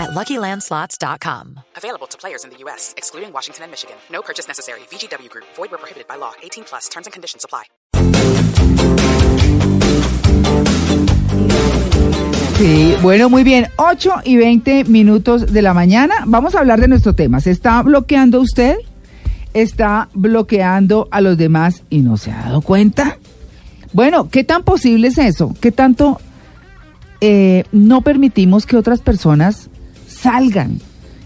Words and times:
at 0.00 0.10
LuckyLandSlots.com. 0.10 1.60
Available 1.76 2.06
to 2.08 2.18
players 2.18 2.44
in 2.44 2.50
the 2.50 2.56
U.S., 2.64 2.94
excluding 2.96 3.32
Washington 3.32 3.64
and 3.64 3.70
Michigan. 3.70 3.96
No 4.10 4.22
purchase 4.22 4.48
necessary. 4.48 4.80
VGW 4.90 5.28
Group. 5.28 5.44
Void 5.56 5.70
where 5.70 5.78
prohibited 5.78 6.08
by 6.08 6.16
law. 6.16 6.32
18 6.42 6.64
plus. 6.64 6.88
Terms 6.88 7.06
and 7.06 7.12
conditions 7.12 7.44
apply. 7.44 7.64
Sí, 12.60 12.94
bueno, 13.00 13.30
muy 13.30 13.42
bien. 13.42 13.68
8 13.76 14.20
y 14.24 14.36
20 14.36 14.84
minutos 14.84 15.50
de 15.50 15.62
la 15.62 15.72
mañana. 15.72 16.24
Vamos 16.26 16.54
a 16.54 16.58
hablar 16.58 16.78
de 16.78 16.88
nuestro 16.88 17.14
tema. 17.14 17.40
¿Se 17.40 17.50
está 17.50 17.80
bloqueando 17.80 18.38
usted? 18.42 18.76
¿Está 19.54 20.10
bloqueando 20.12 21.08
a 21.10 21.22
los 21.22 21.38
demás 21.38 21.84
y 21.88 22.00
no 22.00 22.18
se 22.18 22.32
ha 22.32 22.42
dado 22.42 22.60
cuenta? 22.60 23.16
Bueno, 23.94 24.28
¿qué 24.28 24.44
tan 24.44 24.62
posible 24.62 25.08
es 25.08 25.16
eso? 25.16 25.56
¿Qué 25.58 25.72
tanto 25.72 26.20
eh, 27.22 27.64
no 27.72 28.02
permitimos 28.02 28.66
que 28.66 28.76
otras 28.76 29.00
personas 29.00 29.69
salgan? 30.22 30.80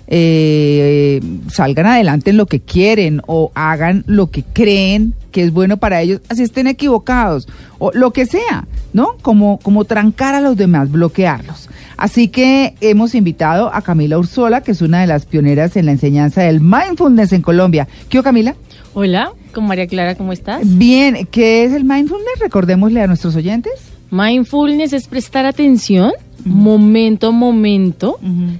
eh, 0.07 1.21
salgan 1.51 1.87
adelante 1.87 2.31
en 2.31 2.37
lo 2.37 2.47
que 2.47 2.61
quieren 2.61 3.23
o 3.27 3.53
hagan 3.55 4.05
lo 4.07 4.31
que 4.31 4.43
creen 4.43 5.15
que 5.33 5.43
es 5.43 5.53
bueno 5.53 5.79
para 5.79 6.01
ellos, 6.01 6.21
así 6.29 6.45
estén 6.45 6.69
equivocados 6.69 7.49
o 7.79 7.91
lo 7.93 8.13
que 8.13 8.25
sea, 8.25 8.67
¿no? 8.93 9.17
Como, 9.21 9.59
como 9.59 9.85
trancar 9.85 10.35
a 10.35 10.41
los 10.41 10.57
demás, 10.57 10.93
bloquearlos. 10.93 11.69
Así 11.97 12.29
que 12.29 12.75
hemos 12.81 13.17
invitado 13.17 13.75
a 13.75 13.83
Camila 13.83 14.19
Ursola, 14.19 14.61
que 14.61 14.73
es 14.73 14.81
una 14.81 15.01
de 15.01 15.09
las 15.09 15.27
pioneras 15.27 15.77
en 15.77 15.87
la 15.87 15.93
enseñanza 15.93 16.43
del 16.43 16.61
mindfulness 16.61 17.33
en 17.33 17.43
Colombia. 17.43 17.89
¿Qué 18.09 18.23
Camila? 18.23 18.55
Hola, 18.95 19.33
con 19.53 19.67
María 19.67 19.89
Clara, 19.89 20.15
¿cómo 20.15 20.33
estás? 20.33 20.63
Bien, 20.65 21.27
¿qué 21.33 21.65
es 21.65 21.73
el 21.73 21.83
mindfulness? 21.83 22.39
Recordémosle 22.41 23.03
a 23.03 23.09
nuestros 23.09 23.35
oyentes. 23.35 23.94
Mindfulness 24.11 24.93
es 24.93 25.07
prestar 25.07 25.47
atención 25.47 26.13
momento 26.45 27.29
a 27.29 27.31
momento 27.31 28.19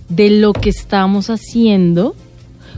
de 0.09 0.31
lo 0.31 0.53
que 0.53 0.71
estamos 0.71 1.31
haciendo 1.31 2.15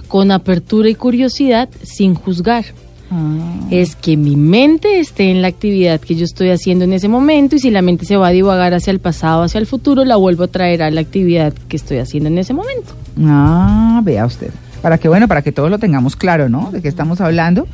con 0.09 0.31
apertura 0.31 0.89
y 0.89 0.95
curiosidad 0.95 1.69
sin 1.83 2.15
juzgar. 2.15 2.65
Ah. 3.11 3.69
Es 3.71 3.95
que 3.95 4.17
mi 4.17 4.37
mente 4.37 4.99
esté 4.99 5.31
en 5.31 5.43
la 5.43 5.49
actividad 5.49 6.01
que 6.01 6.17
yo 6.17 6.25
estoy 6.25 6.51
haciendo 6.51 6.85
en 6.85 6.93
ese 6.93 7.09
momento 7.09 7.57
y 7.57 7.61
si 7.61 7.71
la 7.71 7.83
mente 7.83 8.05
se 8.05 8.17
va 8.17 8.29
a 8.29 8.31
divagar 8.31 8.75
hacia 8.75 8.91
el 8.91 8.99
pasado, 8.99 9.45
hacia 9.45 9.59
el 9.59 9.67
futuro, 9.67 10.05
la 10.05 10.17
vuelvo 10.17 10.45
a 10.45 10.49
traer 10.49 10.83
a 10.83 10.91
la 10.91 11.01
actividad 11.01 11.53
que 11.69 11.77
estoy 11.77 11.99
haciendo 11.99 12.29
en 12.29 12.39
ese 12.39 12.53
momento. 12.53 12.95
Ah, 13.25 14.01
vea 14.05 14.27
usted. 14.27 14.51
Para 14.83 14.99
que, 14.99 15.09
bueno, 15.09 15.29
para 15.29 15.43
que 15.43 15.53
todos 15.53 15.71
lo 15.71 15.79
tengamos 15.79 16.17
claro, 16.17 16.49
¿no? 16.49 16.71
De 16.73 16.83
qué 16.83 16.89
estamos 16.89 17.21
hablando. 17.21 17.67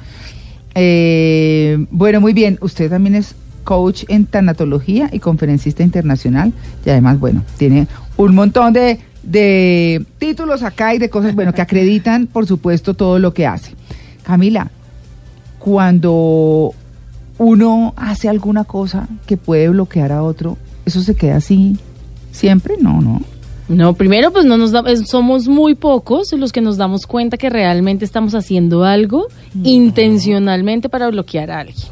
Eh, 0.74 1.86
bueno, 1.90 2.20
muy 2.20 2.32
bien. 2.32 2.58
Usted 2.60 2.90
también 2.90 3.14
es 3.14 3.34
coach 3.62 4.04
en 4.08 4.26
tanatología 4.26 5.08
y 5.12 5.18
conferencista 5.18 5.82
internacional. 5.82 6.52
Y 6.84 6.90
además, 6.90 7.18
bueno, 7.18 7.42
tiene 7.56 7.86
un 8.16 8.34
montón 8.34 8.72
de, 8.72 8.98
de 9.22 10.04
títulos 10.18 10.62
acá 10.62 10.94
y 10.94 10.98
de 10.98 11.10
cosas, 11.10 11.34
bueno, 11.34 11.52
que 11.52 11.62
acreditan, 11.62 12.26
por 12.26 12.46
supuesto, 12.46 12.94
todo 12.94 13.18
lo 13.18 13.32
que 13.32 13.46
hace. 13.46 13.74
Camila, 14.22 14.70
cuando 15.58 16.74
uno 17.38 17.94
hace 17.96 18.28
alguna 18.28 18.64
cosa 18.64 19.08
que 19.26 19.36
puede 19.36 19.68
bloquear 19.68 20.12
a 20.12 20.22
otro, 20.22 20.58
¿eso 20.84 21.00
se 21.02 21.14
queda 21.14 21.36
así 21.36 21.76
siempre? 22.30 22.76
No, 22.80 23.00
no. 23.00 23.22
No, 23.68 23.94
primero 23.94 24.32
pues 24.32 24.44
no 24.44 24.58
nos 24.58 24.72
da, 24.72 24.82
somos 25.06 25.48
muy 25.48 25.74
pocos 25.74 26.32
los 26.32 26.52
que 26.52 26.60
nos 26.60 26.76
damos 26.76 27.06
cuenta 27.06 27.36
que 27.38 27.48
realmente 27.48 28.04
estamos 28.04 28.34
haciendo 28.34 28.84
algo 28.84 29.28
intencionalmente 29.62 30.88
para 30.88 31.08
bloquear 31.08 31.50
a 31.50 31.60
alguien. 31.60 31.86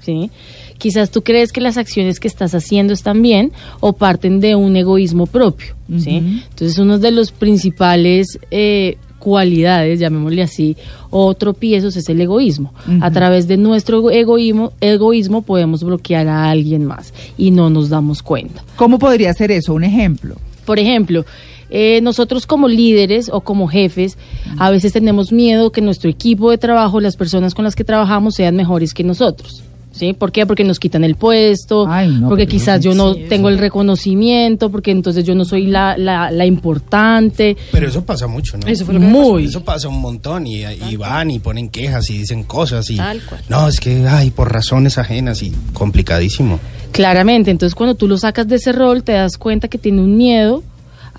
¿Sí? 0.00 0.30
Quizás 0.78 1.10
tú 1.10 1.22
crees 1.22 1.52
que 1.52 1.60
las 1.60 1.76
acciones 1.76 2.20
que 2.20 2.28
estás 2.28 2.54
haciendo 2.54 2.92
están 2.92 3.20
bien 3.20 3.52
o 3.80 3.92
parten 3.92 4.40
de 4.40 4.54
un 4.54 4.76
egoísmo 4.76 5.26
propio. 5.26 5.74
¿sí? 5.98 6.42
Entonces 6.50 6.78
uno 6.78 6.98
de 6.98 7.10
los 7.10 7.32
principales 7.32 8.38
eh, 8.50 8.96
cualidades, 9.18 10.00
llamémosle 10.00 10.42
así, 10.42 10.76
o 11.10 11.34
tropiezos 11.34 11.96
es 11.96 12.08
el 12.08 12.20
egoísmo. 12.20 12.72
A 13.00 13.10
través 13.10 13.48
de 13.48 13.56
nuestro 13.56 14.10
egoísmo, 14.10 14.72
egoísmo 14.80 15.42
podemos 15.42 15.82
bloquear 15.82 16.28
a 16.28 16.50
alguien 16.50 16.84
más 16.84 17.12
y 17.36 17.50
no 17.50 17.68
nos 17.70 17.88
damos 17.88 18.22
cuenta. 18.22 18.64
¿Cómo 18.76 18.98
podría 18.98 19.32
ser 19.34 19.50
eso? 19.50 19.74
Un 19.74 19.84
ejemplo. 19.84 20.36
Por 20.64 20.78
ejemplo, 20.78 21.24
eh, 21.70 22.00
nosotros 22.02 22.46
como 22.46 22.68
líderes 22.68 23.30
o 23.32 23.40
como 23.40 23.68
jefes, 23.68 24.16
a 24.58 24.70
veces 24.70 24.92
tenemos 24.92 25.32
miedo 25.32 25.72
que 25.72 25.80
nuestro 25.80 26.08
equipo 26.08 26.50
de 26.50 26.58
trabajo, 26.58 27.00
las 27.00 27.16
personas 27.16 27.54
con 27.54 27.64
las 27.64 27.74
que 27.74 27.84
trabajamos, 27.84 28.34
sean 28.34 28.56
mejores 28.56 28.94
que 28.94 29.04
nosotros. 29.04 29.62
¿Sí? 29.98 30.12
¿Por 30.12 30.30
qué? 30.30 30.46
Porque 30.46 30.62
nos 30.62 30.78
quitan 30.78 31.02
el 31.02 31.16
puesto, 31.16 31.86
Ay, 31.88 32.08
no, 32.08 32.28
porque 32.28 32.46
quizás 32.46 32.80
yo 32.80 32.94
no 32.94 33.14
sí, 33.14 33.24
tengo 33.28 33.48
el 33.48 33.58
reconocimiento, 33.58 34.70
porque 34.70 34.92
entonces 34.92 35.24
yo 35.24 35.34
no 35.34 35.44
soy 35.44 35.66
la, 35.66 35.96
la, 35.98 36.30
la 36.30 36.46
importante. 36.46 37.56
Pero 37.72 37.88
eso 37.88 38.04
pasa 38.04 38.28
mucho, 38.28 38.56
¿no? 38.56 38.66
Eso 38.68 38.84
fue 38.84 38.94
lo 38.94 39.00
que 39.00 39.06
me 39.06 39.12
pasó. 39.12 39.28
Muy. 39.28 39.44
Eso 39.46 39.64
pasa 39.64 39.88
un 39.88 40.00
montón 40.00 40.46
y, 40.46 40.62
y 40.64 40.96
van 40.96 41.32
y 41.32 41.40
ponen 41.40 41.68
quejas 41.68 42.08
y 42.10 42.18
dicen 42.18 42.44
cosas 42.44 42.88
y... 42.90 42.96
Tal 42.96 43.20
cual. 43.22 43.40
No, 43.48 43.66
es 43.66 43.80
que, 43.80 44.06
ay, 44.06 44.30
por 44.30 44.52
razones 44.52 44.98
ajenas 44.98 45.42
y 45.42 45.52
complicadísimo. 45.72 46.60
Claramente, 46.92 47.50
entonces 47.50 47.74
cuando 47.74 47.94
tú 47.96 48.06
lo 48.06 48.18
sacas 48.18 48.46
de 48.46 48.56
ese 48.56 48.72
rol, 48.72 49.02
te 49.02 49.12
das 49.12 49.36
cuenta 49.36 49.68
que 49.68 49.78
tiene 49.78 50.00
un 50.00 50.16
miedo 50.16 50.62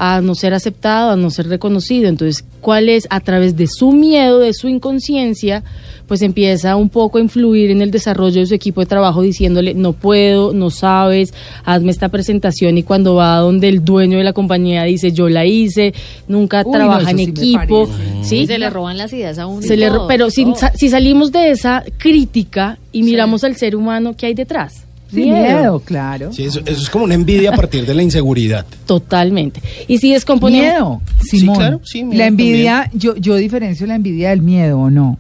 a 0.02 0.22
no 0.22 0.34
ser 0.34 0.54
aceptado, 0.54 1.12
a 1.12 1.16
no 1.18 1.30
ser 1.30 1.48
reconocido. 1.50 2.08
Entonces, 2.08 2.46
¿cuál 2.62 2.88
es? 2.88 3.06
A 3.10 3.20
través 3.20 3.58
de 3.58 3.68
su 3.68 3.92
miedo, 3.92 4.40
de 4.40 4.54
su 4.54 4.70
inconsciencia, 4.70 5.62
pues 6.08 6.22
empieza 6.22 6.78
un 6.78 6.88
poco 6.88 7.18
a 7.18 7.22
influir 7.22 7.70
en 7.70 7.82
el 7.82 7.92
desarrollo 7.92 8.40
de 8.40 8.46
su 8.48 8.56
equipo 8.56 8.80
de 8.80 8.88
trabajo 8.88 9.22
diciéndole, 9.22 9.74
no 9.74 9.92
puedo, 9.94 10.54
no 10.54 10.70
sabes, 10.70 11.34
hazme 11.66 11.92
esta 11.92 12.08
presentación 12.10 12.78
y 12.78 12.84
cuando 12.84 13.16
va 13.16 13.38
donde 13.40 13.68
el 13.68 13.84
dueño 13.84 14.18
de 14.18 14.24
la 14.24 14.32
compañía 14.34 14.84
dice, 14.86 15.12
yo 15.12 15.28
la 15.28 15.46
hice, 15.46 15.94
nunca 16.30 16.64
Uy, 16.66 16.72
trabaja 16.72 17.12
en 17.12 17.18
sí 17.18 17.24
equipo. 17.26 17.88
¿sí? 18.24 18.48
Se 18.48 18.58
le 18.58 18.70
roban 18.70 18.98
las 18.98 19.12
ideas 19.14 19.38
a 19.38 19.48
uno. 19.48 19.62
Se 19.62 19.76
le 19.76 19.92
pero 20.08 20.30
si, 20.32 20.46
sa- 20.56 20.72
si 20.74 20.88
salimos 20.90 21.32
de 21.34 21.52
esa 21.52 21.84
crítica 21.98 22.80
y 22.94 23.04
miramos 23.04 23.44
al 23.44 23.56
ser 23.58 23.76
humano, 23.76 24.16
¿qué 24.18 24.28
hay 24.28 24.34
detrás? 24.34 24.86
Sí, 25.12 25.32
miedo, 25.32 25.80
claro. 25.80 26.32
Sí, 26.32 26.46
eso, 26.46 26.60
eso 26.60 26.82
es 26.82 26.90
como 26.90 27.06
una 27.06 27.16
envidia 27.16 27.50
a 27.52 27.56
partir 27.56 27.86
de 27.86 27.94
la 27.94 28.04
inseguridad. 28.04 28.66
Totalmente. 28.86 29.62
Y 29.88 29.98
si 29.98 30.14
descomponemos... 30.14 30.70
Miedo, 30.70 31.02
Sí, 31.24 31.46
claro, 31.46 31.82
sí, 31.84 32.04
miedo 32.04 32.18
la 32.18 32.28
envidia, 32.28 32.90
yo, 32.94 33.16
yo 33.16 33.36
diferencio 33.36 33.86
la 33.86 33.96
envidia 33.96 34.30
del 34.30 34.42
miedo, 34.42 34.80
¿o 34.80 34.90
no? 34.90 35.18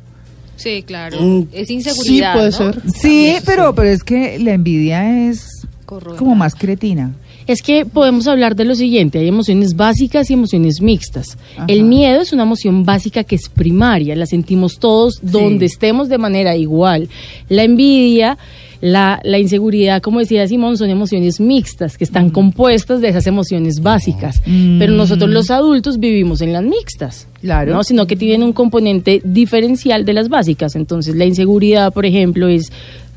Sí, 0.56 0.84
claro. 0.84 1.22
Mm, 1.22 1.48
es 1.54 1.70
inseguridad. 1.70 2.34
Sí, 2.34 2.38
puede 2.38 2.52
¿no? 2.52 2.58
ser. 2.58 2.82
Sí, 2.94 3.36
pero, 3.46 3.74
pero 3.74 3.90
es 3.90 4.04
que 4.04 4.40
la 4.40 4.54
envidia 4.54 5.30
es 5.30 5.68
Corroe 5.86 6.18
como 6.18 6.36
más 6.36 6.56
cretina. 6.56 7.14
Es 7.48 7.64
que 7.64 7.86
podemos 7.86 8.28
hablar 8.28 8.56
de 8.56 8.66
lo 8.66 8.76
siguiente, 8.76 9.20
hay 9.20 9.28
emociones 9.28 9.76
básicas 9.76 10.30
y 10.30 10.34
emociones 10.34 10.82
mixtas. 10.82 11.38
Ajá. 11.56 11.66
El 11.68 11.84
miedo 11.84 12.22
es 12.22 12.32
una 12.32 12.44
emoción 12.44 12.84
básica 12.84 13.24
que 13.24 13.36
es 13.36 13.50
primaria, 13.50 14.16
la 14.16 14.28
sentimos 14.28 14.78
todos 14.78 15.20
donde 15.24 15.66
estemos 15.66 16.10
de 16.10 16.20
manera 16.20 16.56
igual. 16.56 17.10
La 17.48 17.64
envidia, 17.64 18.38
la, 18.82 19.20
la 19.24 19.40
inseguridad, 19.40 20.02
como 20.02 20.20
decía 20.20 20.48
Simón, 20.48 20.78
son 20.78 20.90
emociones 20.90 21.40
mixtas 21.40 21.98
que 21.98 22.04
están 22.04 22.30
compuestas 22.30 23.02
de 23.02 23.10
esas 23.10 23.28
emociones 23.28 23.82
básicas. 23.82 24.42
Pero 24.46 24.94
nosotros 24.94 25.30
los 25.30 25.52
adultos 25.52 26.00
vivimos 26.00 26.42
en 26.42 26.54
las 26.54 26.64
mixtas. 26.64 27.28
Claro. 27.42 27.74
¿no? 27.74 27.84
Sino 27.84 28.08
que 28.08 28.16
tienen 28.16 28.44
un 28.44 28.54
componente 28.54 29.22
diferencial 29.24 30.06
de 30.06 30.14
las 30.14 30.30
básicas. 30.30 30.76
Entonces 30.76 31.16
la 31.16 31.26
inseguridad, 31.26 31.94
por 31.94 32.06
ejemplo, 32.06 32.48
es 32.48 32.72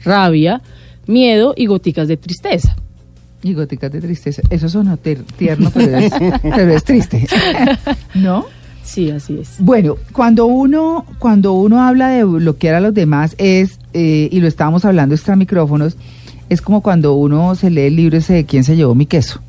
rabia, 0.04 0.62
miedo 1.06 1.54
y 1.56 1.66
goticas 1.66 2.08
de 2.08 2.16
tristeza. 2.16 2.76
Y 3.42 3.54
goticas 3.54 3.90
de 3.90 4.00
tristeza. 4.00 4.42
Eso 4.50 4.68
sonó 4.68 4.96
tierno, 4.96 5.70
pero 5.74 5.96
es, 5.96 6.12
pero 6.42 6.72
es 6.72 6.84
triste. 6.84 7.26
¿No? 8.14 8.46
Sí, 8.92 9.10
así 9.10 9.38
es. 9.40 9.54
Bueno, 9.58 9.96
cuando 10.12 10.44
uno, 10.44 11.06
cuando 11.18 11.54
uno 11.54 11.80
habla 11.80 12.08
de 12.08 12.24
bloquear 12.24 12.74
a 12.74 12.80
los 12.80 12.92
demás 12.92 13.34
es, 13.38 13.78
eh, 13.94 14.28
y 14.30 14.40
lo 14.40 14.46
estábamos 14.46 14.84
hablando 14.84 15.14
extra 15.14 15.34
micrófonos, 15.34 15.96
es 16.50 16.60
como 16.60 16.82
cuando 16.82 17.14
uno 17.14 17.54
se 17.54 17.70
lee 17.70 17.86
el 17.86 17.96
libro 17.96 18.18
ese 18.18 18.34
de 18.34 18.44
quién 18.44 18.64
se 18.64 18.76
llevó 18.76 18.94
mi 18.94 19.06
queso, 19.06 19.40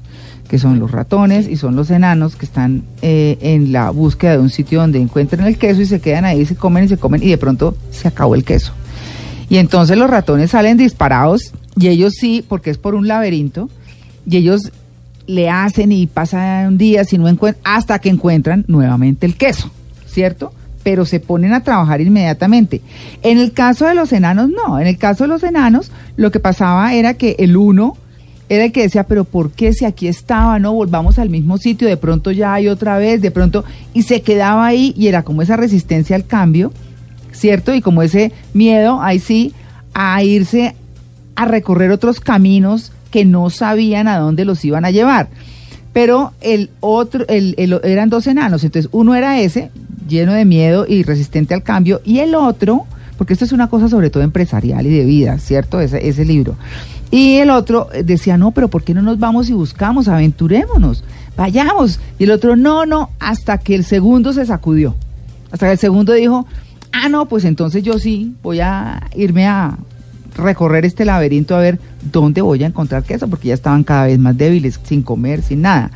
que 0.48 0.60
son 0.60 0.80
los 0.80 0.92
ratones 0.92 1.50
y 1.50 1.57
son 1.57 1.75
los 1.75 1.92
enanos 1.92 2.38
que 2.38 2.45
están 2.45 2.84
eh, 3.01 3.38
en 3.42 3.74
la 3.74 3.90
búsqueda 3.90 4.31
de 4.31 4.38
un 4.38 4.50
sitio 4.50 4.80
donde 4.80 5.01
encuentren 5.01 5.45
el 5.45 5.57
queso 5.57 5.81
y 5.81 5.88
se 5.88 6.00
quedan 6.00 6.24
ahí, 6.24 6.45
se 6.45 6.56
comen 6.56 6.86
y 6.86 6.88
se 6.88 6.95
comen 6.95 7.22
y 7.22 7.30
de 7.30 7.38
pronto 7.38 7.75
se 7.92 8.07
acabó 8.07 8.36
el 8.36 8.45
queso. 8.45 8.72
Y 9.50 9.57
entonces 9.57 9.98
los 9.98 10.10
ratones 10.10 10.51
salen 10.51 10.78
disparados 10.78 11.51
y 11.75 11.90
ellos 11.90 12.13
sí, 12.18 12.45
porque 12.48 12.69
es 12.69 12.78
por 12.78 12.95
un 12.95 13.10
laberinto, 13.10 13.69
y 14.25 14.38
ellos 14.38 14.72
le 15.28 15.50
hacen 15.50 15.92
y 15.92 16.08
pasa 16.08 16.66
un 16.68 16.78
día 16.78 17.06
si 17.06 17.18
no 17.18 17.28
hasta 17.64 18.00
que 18.00 18.10
encuentran 18.10 18.66
nuevamente 18.68 19.25
el 19.25 19.36
queso, 19.36 19.72
¿cierto? 20.06 20.54
pero 20.84 21.06
se 21.06 21.20
ponen 21.20 21.54
a 21.54 21.64
trabajar 21.64 22.02
inmediatamente. 22.02 22.81
En 23.22 23.40
el 23.40 23.54
caso 23.54 23.86
de 23.88 23.96
los 23.96 24.12
enanos, 24.12 24.50
no. 24.50 24.80
En 24.80 24.88
el 24.88 24.98
caso 24.98 25.24
de 25.24 25.30
los 25.30 25.44
enanos, 25.44 25.92
lo 26.18 26.30
que 26.30 26.40
pasaba 26.40 26.94
era 26.94 27.14
que 27.14 27.38
el 27.40 27.58
uno 27.58 27.96
era 28.50 28.66
el 28.66 28.72
que 28.72 28.84
decía, 28.84 29.06
pero 29.06 29.24
¿por 29.24 29.52
qué 29.52 29.74
si 29.74 29.86
aquí 29.86 30.08
estaba, 30.08 30.60
no? 30.60 30.74
Volvamos 30.74 31.18
al 31.18 31.30
mismo 31.30 31.58
sitio, 31.58 31.88
de 31.88 31.98
pronto 31.98 32.31
ya 32.31 32.54
hay 32.54 32.68
otra 32.68 32.98
vez, 32.98 33.22
de 33.22 33.31
pronto, 33.31 33.64
y 33.94 34.04
se 34.04 34.22
quedaba 34.22 34.66
ahí 34.66 34.94
y 34.98 35.08
era 35.08 35.24
como 35.24 35.42
esa 35.42 35.56
resistencia 35.56 36.16
al 36.16 36.26
cambio, 36.26 36.72
¿cierto? 37.31 37.74
Y 37.74 37.81
como 37.81 38.04
ese 38.04 38.31
miedo, 38.54 39.02
ahí 39.02 39.19
sí, 39.19 39.54
a 39.94 40.22
irse 40.24 40.76
a 41.36 41.46
recorrer 41.46 41.92
otros 41.92 42.19
caminos 42.19 42.92
que 43.13 43.25
no 43.25 43.51
sabían 43.51 44.07
a 44.07 44.18
dónde 44.18 44.44
los 44.44 44.65
iban 44.65 44.86
a 44.86 44.89
llevar. 44.92 45.27
Pero 45.94 46.33
el 46.42 46.71
otro, 46.80 47.25
el, 47.27 47.54
el- 47.60 47.80
eran 47.83 48.10
dos 48.10 48.25
enanos, 48.25 48.63
entonces 48.63 48.89
uno 48.92 49.13
era 49.13 49.39
ese, 49.39 49.69
lleno 50.10 50.33
de 50.33 50.45
miedo 50.45 50.86
y 50.89 51.04
resistente 51.04 51.54
al 51.54 51.62
cambio, 51.62 52.01
y 52.04 52.18
el 52.19 52.33
otro, 52.33 52.86
porque 53.19 53.33
esto 53.33 53.45
es 53.45 53.51
una 53.51 53.69
cosa 53.69 53.88
sobre 53.89 54.10
todo 54.10 54.24
empresarial 54.24 54.88
y 54.88 54.89
de 54.98 55.06
vida, 55.06 55.38
¿cierto? 55.38 55.80
Ese, 55.80 56.07
ese 56.10 56.25
libro. 56.25 56.56
Y 57.12 57.36
el 57.36 57.51
otro 57.51 57.89
eh, 57.94 58.01
decía, 58.01 58.36
no, 58.36 58.50
pero 58.50 58.69
¿por 58.69 58.83
qué 58.83 58.95
no 58.95 59.04
nos 59.04 59.19
vamos 59.19 59.48
y 59.48 59.54
buscamos? 59.54 60.07
Aventurémonos, 60.07 61.04
vayamos. 61.38 62.00
Y 62.18 62.24
el 62.24 62.31
otro, 62.31 62.56
no, 62.56 62.88
no, 62.88 63.12
hasta 63.19 63.59
que 63.59 63.75
el 63.75 63.83
segundo 63.86 64.33
se 64.33 64.48
sacudió. 64.48 64.95
Hasta 65.51 65.68
que 65.68 65.74
el 65.74 65.77
segundo 65.77 66.13
dijo, 66.13 66.48
ah, 66.92 67.09
no, 67.09 67.27
pues 67.27 67.45
entonces 67.45 67.83
yo 67.83 68.00
sí 68.00 68.33
voy 68.42 68.62
a 68.62 69.00
irme 69.16 69.45
a 69.45 69.77
recorrer 70.36 70.83
este 70.86 71.06
laberinto 71.06 71.56
a 71.56 71.59
ver 71.59 71.77
dónde 72.12 72.42
voy 72.42 72.64
a 72.64 72.68
encontrar 72.68 73.04
queso, 73.04 73.28
porque 73.28 73.50
ya 73.50 73.54
estaban 73.54 73.84
cada 73.84 74.06
vez 74.08 74.20
más 74.20 74.38
débiles, 74.38 74.80
sin 74.84 75.02
comer, 75.04 75.42
sin 75.42 75.62
nada. 75.62 75.92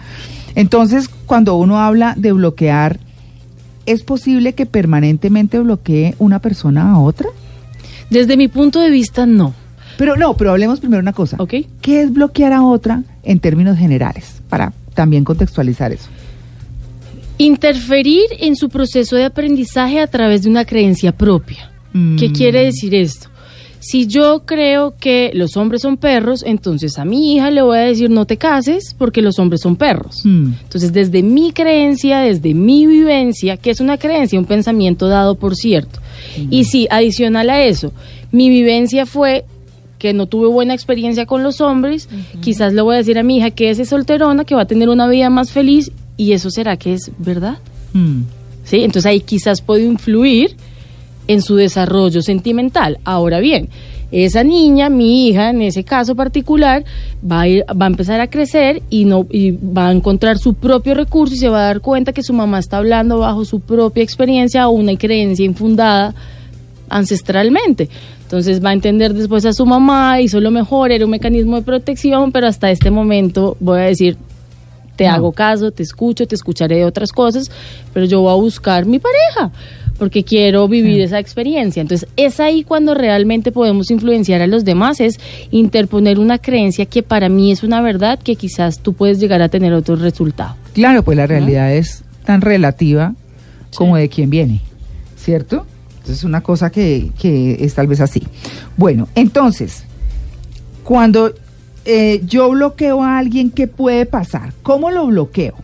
Entonces, 0.56 1.10
cuando 1.26 1.56
uno 1.56 1.80
habla 1.80 2.14
de 2.18 2.32
bloquear, 2.32 3.00
¿es 3.86 4.04
posible 4.04 4.54
que 4.54 4.66
permanentemente 4.66 5.60
bloquee 5.60 6.16
una 6.20 6.40
persona 6.40 6.92
a 6.92 7.00
otra? 7.00 7.30
Desde 8.10 8.38
mi 8.38 8.48
punto 8.48 8.80
de 8.80 8.90
vista, 8.90 9.26
no. 9.26 9.54
Pero 9.98 10.16
no, 10.16 10.36
pero 10.38 10.52
hablemos 10.52 10.80
primero 10.80 11.02
una 11.02 11.14
cosa. 11.14 11.38
¿Ok? 11.40 11.54
¿Qué 11.82 12.02
es 12.02 12.14
bloquear 12.14 12.54
a 12.54 12.64
otra 12.64 13.04
en 13.24 13.40
términos 13.40 13.78
generales? 13.78 14.42
Para 14.50 14.72
también 14.94 15.24
contextualizar 15.24 15.92
eso. 15.92 16.08
Interferir 17.40 18.26
en 18.40 18.56
su 18.56 18.70
proceso 18.70 19.16
de 19.16 19.26
aprendizaje 19.26 20.00
a 20.00 20.08
través 20.08 20.44
de 20.44 20.50
una 20.50 20.66
creencia 20.66 21.12
propia. 21.12 21.72
¿Qué 22.18 22.30
Mm. 22.30 22.34
quiere 22.34 22.64
decir 22.66 22.96
esto? 22.96 23.30
Si 23.80 24.08
yo 24.08 24.44
creo 24.46 24.96
que 25.00 25.32
los 25.34 25.56
hombres 25.56 25.82
son 25.82 25.98
perros, 25.98 26.44
entonces 26.46 26.98
a 26.98 27.06
mi 27.06 27.36
hija 27.36 27.52
le 27.52 27.62
voy 27.62 27.78
a 27.78 27.82
decir 27.82 28.10
no 28.10 28.26
te 28.26 28.38
cases 28.38 28.96
porque 28.98 29.22
los 29.22 29.40
hombres 29.40 29.62
son 29.62 29.76
perros. 29.76 30.22
Mm. 30.26 30.54
Entonces, 30.64 30.94
desde 30.94 31.22
mi 31.24 31.52
creencia, 31.52 32.20
desde 32.20 32.54
mi 32.54 32.88
vivencia, 32.88 33.58
que 33.58 33.70
es 33.70 33.80
una 33.80 33.98
creencia, 33.98 34.40
un 34.40 34.46
pensamiento 34.46 35.08
dado 35.08 35.36
por 35.36 35.56
cierto. 35.56 36.00
Y 36.50 36.66
si 36.66 36.88
adicional 36.90 37.50
a 37.50 37.64
eso, 37.64 37.94
mi 38.32 38.50
vivencia 38.50 39.06
fue 39.06 39.46
que 40.00 40.14
no 40.14 40.28
tuve 40.28 40.48
buena 40.48 40.74
experiencia 40.74 41.26
con 41.26 41.44
los 41.44 41.62
hombres, 41.62 42.08
quizás 42.42 42.74
le 42.74 42.82
voy 42.82 42.96
a 42.96 42.98
decir 43.00 43.18
a 43.18 43.24
mi 43.24 43.38
hija 43.38 43.52
que 43.52 43.70
es 43.70 43.90
solterona, 43.90 44.46
que 44.46 44.56
va 44.56 44.62
a 44.62 44.68
tener 44.68 44.90
una 44.90 45.08
vida 45.08 45.30
más 45.30 45.52
feliz, 45.52 45.92
y 46.18 46.34
eso 46.34 46.50
será 46.50 46.78
que 46.78 46.94
es 46.94 47.12
verdad. 47.18 47.58
Mm. 47.94 48.22
¿Sí? 48.64 48.78
Entonces 48.78 49.06
ahí 49.06 49.22
quizás 49.22 49.62
puede 49.62 49.86
influir 49.86 50.56
en 51.28 51.42
su 51.42 51.56
desarrollo 51.56 52.22
sentimental. 52.22 53.00
Ahora 53.04 53.40
bien, 53.40 53.70
esa 54.12 54.44
niña, 54.44 54.90
mi 54.90 55.28
hija, 55.28 55.50
en 55.50 55.62
ese 55.62 55.84
caso 55.84 56.16
particular, 56.16 56.86
va 57.30 57.42
a, 57.42 57.48
ir- 57.48 57.66
va 57.70 57.86
a 57.86 57.90
empezar 57.90 58.22
a 58.22 58.28
crecer 58.30 58.82
y, 58.90 59.04
no, 59.06 59.26
y 59.30 59.52
va 59.52 59.90
a 59.90 59.92
encontrar 59.92 60.38
su 60.38 60.54
propio 60.54 60.94
recurso 60.94 61.36
y 61.36 61.38
se 61.38 61.50
va 61.50 61.60
a 61.62 61.66
dar 61.66 61.82
cuenta 61.82 62.14
que 62.14 62.24
su 62.24 62.32
mamá 62.34 62.60
está 62.60 62.78
hablando 62.78 63.20
bajo 63.20 63.44
su 63.44 63.60
propia 63.60 64.04
experiencia 64.04 64.68
o 64.70 64.72
una 64.72 64.96
creencia 64.98 65.46
infundada 65.46 66.16
ancestralmente. 66.90 67.90
Entonces 68.24 68.64
va 68.64 68.70
a 68.70 68.74
entender 68.74 69.14
después 69.14 69.46
a 69.46 69.54
su 69.54 69.66
mamá, 69.66 70.20
hizo 70.22 70.40
lo 70.40 70.52
mejor, 70.52 70.92
era 70.92 71.06
un 71.06 71.12
mecanismo 71.12 71.56
de 71.58 71.62
protección, 71.62 72.32
pero 72.32 72.48
hasta 72.48 72.72
este 72.72 72.92
momento 72.92 73.56
voy 73.60 73.80
a 73.80 73.84
decir, 73.84 74.18
te 74.96 75.06
No. 75.06 75.14
hago 75.14 75.32
caso, 75.32 75.72
te 75.72 75.84
escucho, 75.84 76.26
te 76.28 76.36
escucharé 76.36 76.78
de 76.78 76.86
otras 76.86 77.12
cosas, 77.12 77.52
pero 77.94 78.06
yo 78.06 78.22
voy 78.22 78.32
a 78.32 78.36
buscar 78.36 78.86
mi 78.86 79.00
pareja 79.00 79.52
porque 79.98 80.24
quiero 80.24 80.68
vivir 80.68 81.02
esa 81.02 81.20
experiencia. 81.20 81.82
Entonces 81.82 82.08
es 82.16 82.40
ahí 82.40 82.64
cuando 82.64 82.94
realmente 82.94 83.52
podemos 83.52 83.92
influenciar 83.92 84.42
a 84.42 84.48
los 84.48 84.66
demás, 84.66 85.00
es 85.00 85.20
interponer 85.52 86.20
una 86.20 86.38
creencia 86.38 86.86
que 86.86 87.04
para 87.04 87.30
mí 87.30 87.52
es 87.52 87.64
una 87.64 87.82
verdad 87.82 88.20
que 88.20 88.36
quizás 88.36 88.80
tú 88.80 88.94
puedes 88.94 89.20
llegar 89.20 89.42
a 89.42 89.50
tener 89.50 89.74
otro 89.74 89.96
resultado. 89.96 90.56
Claro, 90.74 91.04
pues 91.04 91.18
la 91.18 91.28
realidad 91.28 91.74
es 91.74 92.04
tan 92.26 92.42
relativa 92.42 93.16
como 93.76 93.98
de 93.98 94.10
quién 94.10 94.30
viene, 94.30 94.62
¿cierto? 95.16 95.66
Entonces 95.90 96.18
es 96.18 96.24
una 96.24 96.42
cosa 96.42 96.70
que, 96.70 97.12
que 97.20 97.58
es 97.60 97.74
tal 97.74 97.88
vez 97.88 98.00
así. 98.02 98.24
Bueno, 98.78 99.08
entonces, 99.16 99.84
cuando 100.84 101.34
eh, 101.86 102.22
yo 102.26 102.50
bloqueo 102.50 103.02
a 103.02 103.18
alguien, 103.18 103.50
¿qué 103.50 103.68
puede 103.68 104.06
pasar? 104.06 104.54
¿Cómo 104.62 104.92
lo 104.92 105.08
bloqueo? 105.08 105.56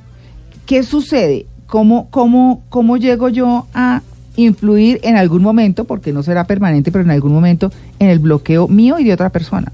¿Qué 0.66 0.84
sucede? 0.84 1.46
¿Cómo, 1.68 2.10
cómo, 2.12 2.64
cómo 2.70 2.98
llego 2.98 3.30
yo 3.30 3.68
a 3.74 4.02
influir 4.36 5.00
en 5.04 5.16
algún 5.18 5.42
momento, 5.44 5.84
porque 5.86 6.12
no 6.14 6.24
será 6.24 6.46
permanente, 6.46 6.92
pero 6.92 7.04
en 7.04 7.12
algún 7.12 7.34
momento, 7.34 7.72
en 8.00 8.10
el 8.10 8.20
bloqueo 8.20 8.68
mío 8.68 8.98
y 9.00 9.04
de 9.04 9.14
otra 9.14 9.30
persona? 9.30 9.72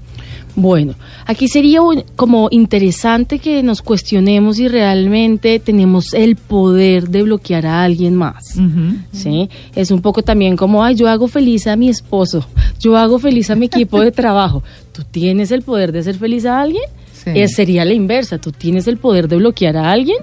Bueno, 0.56 0.94
aquí 1.26 1.46
sería 1.46 1.80
un- 1.80 2.02
como 2.16 2.48
interesante 2.50 3.38
que 3.38 3.62
nos 3.62 3.82
cuestionemos 3.82 4.56
si 4.56 4.66
realmente 4.66 5.60
tenemos 5.60 6.12
el 6.12 6.34
poder 6.34 7.08
de 7.08 7.22
bloquear 7.22 7.66
a 7.66 7.84
alguien 7.84 8.16
más. 8.16 8.56
¿sí? 9.12 9.48
Es 9.76 9.92
un 9.92 10.00
poco 10.02 10.22
también 10.22 10.56
como, 10.56 10.82
ay, 10.84 10.96
yo 10.96 11.08
hago 11.08 11.28
feliz 11.28 11.66
a 11.68 11.76
mi 11.76 11.88
esposo, 11.88 12.44
yo 12.80 12.96
hago 12.96 13.18
feliz 13.20 13.48
a 13.50 13.54
mi 13.54 13.66
equipo 13.66 14.00
de 14.00 14.10
trabajo. 14.10 14.62
¿Tú 14.92 15.02
tienes 15.08 15.52
el 15.52 15.62
poder 15.62 15.92
de 15.92 16.00
hacer 16.00 16.16
feliz 16.16 16.44
a 16.44 16.60
alguien? 16.60 16.82
Sí. 17.24 17.30
Eh, 17.34 17.48
sería 17.48 17.84
la 17.84 17.92
inversa, 17.92 18.38
¿tú 18.38 18.50
tienes 18.50 18.88
el 18.88 18.96
poder 18.96 19.28
de 19.28 19.36
bloquear 19.36 19.76
a 19.76 19.92
alguien? 19.92 20.18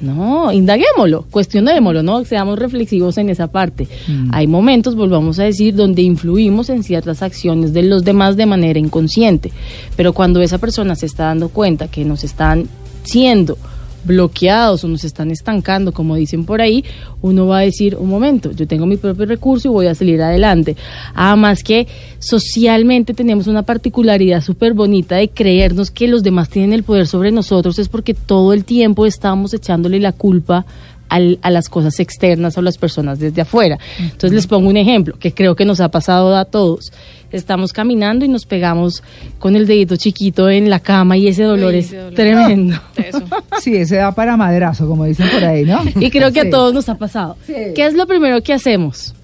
No, 0.00 0.52
indaguémoslo, 0.52 1.24
cuestionémoslo, 1.30 2.02
¿no? 2.02 2.24
Seamos 2.24 2.58
reflexivos 2.58 3.16
en 3.18 3.30
esa 3.30 3.46
parte. 3.46 3.88
Mm. 4.06 4.28
Hay 4.32 4.46
momentos, 4.46 4.96
volvamos 4.96 5.38
a 5.38 5.44
decir, 5.44 5.74
donde 5.74 6.02
influimos 6.02 6.68
en 6.68 6.82
ciertas 6.82 7.22
acciones 7.22 7.72
de 7.72 7.82
los 7.82 8.04
demás 8.04 8.36
de 8.36 8.46
manera 8.46 8.78
inconsciente. 8.78 9.50
Pero 9.96 10.12
cuando 10.12 10.42
esa 10.42 10.58
persona 10.58 10.94
se 10.94 11.06
está 11.06 11.24
dando 11.24 11.48
cuenta 11.48 11.88
que 11.88 12.04
nos 12.04 12.22
están 12.22 12.68
siendo 13.02 13.56
bloqueados 14.04 14.82
o 14.84 14.88
nos 14.88 15.04
están 15.04 15.30
estancando, 15.30 15.92
como 15.92 16.14
dicen 16.16 16.44
por 16.44 16.60
ahí, 16.60 16.84
uno 17.22 17.46
va 17.46 17.58
a 17.58 17.62
decir, 17.62 17.96
un 17.96 18.08
momento, 18.08 18.50
yo 18.52 18.66
tengo 18.66 18.86
mi 18.86 18.96
propio 18.96 19.26
recurso 19.26 19.68
y 19.68 19.70
voy 19.70 19.86
a 19.86 19.94
salir 19.94 20.20
adelante. 20.22 20.76
Además 21.14 21.62
que 21.62 21.86
socialmente 22.18 23.12
tenemos 23.12 23.46
una 23.48 23.62
particularidad 23.64 24.40
súper 24.42 24.72
bonita 24.74 25.16
de 25.16 25.28
creernos 25.28 25.90
que 25.90 26.06
los 26.08 26.22
demás 26.22 26.48
tienen 26.48 26.72
el 26.72 26.84
poder 26.84 27.06
sobre 27.06 27.32
nosotros, 27.32 27.78
es 27.78 27.88
porque 27.88 28.14
todo 28.14 28.52
el 28.52 28.64
tiempo 28.64 29.04
estamos 29.04 29.52
echándole 29.52 29.98
la 30.00 30.12
culpa 30.12 30.64
al- 31.08 31.38
a 31.42 31.50
las 31.50 31.68
cosas 31.68 31.98
externas 31.98 32.56
o 32.56 32.62
las 32.62 32.78
personas 32.78 33.18
desde 33.18 33.42
afuera. 33.42 33.78
Entonces 33.98 34.32
les 34.32 34.46
pongo 34.46 34.68
un 34.68 34.76
ejemplo 34.76 35.18
que 35.18 35.34
creo 35.34 35.56
que 35.56 35.64
nos 35.64 35.80
ha 35.80 35.88
pasado 35.90 36.36
a 36.36 36.44
todos. 36.44 36.92
Estamos 37.32 37.72
caminando 37.72 38.24
y 38.24 38.28
nos 38.28 38.44
pegamos 38.46 39.02
con 39.38 39.54
el 39.56 39.66
dedito 39.66 39.96
chiquito 39.96 40.48
en 40.50 40.68
la 40.68 40.80
cama 40.80 41.16
y 41.16 41.28
ese 41.28 41.44
dolor 41.44 41.74
es 41.74 41.90
dolor. 41.92 42.14
tremendo. 42.14 42.76
Sí, 43.60 43.76
ese 43.76 43.96
da 43.96 44.12
para 44.12 44.36
madrazo, 44.38 44.88
como 44.88 45.04
dicen 45.04 45.28
por 45.30 45.44
ahí, 45.44 45.64
¿no? 45.64 45.80
Y 46.00 46.10
creo 46.10 46.32
que 46.32 46.40
Sí. 46.42 46.46
a 46.48 46.50
todos 46.50 46.72
nos 46.72 46.88
ha 46.88 46.94
pasado. 46.96 47.36
Sí. 47.46 47.52
¿Qué 47.74 47.84
es 47.86 47.94
lo 47.94 48.06
primero 48.06 48.42
que 48.42 48.54
hacemos? 48.54 49.14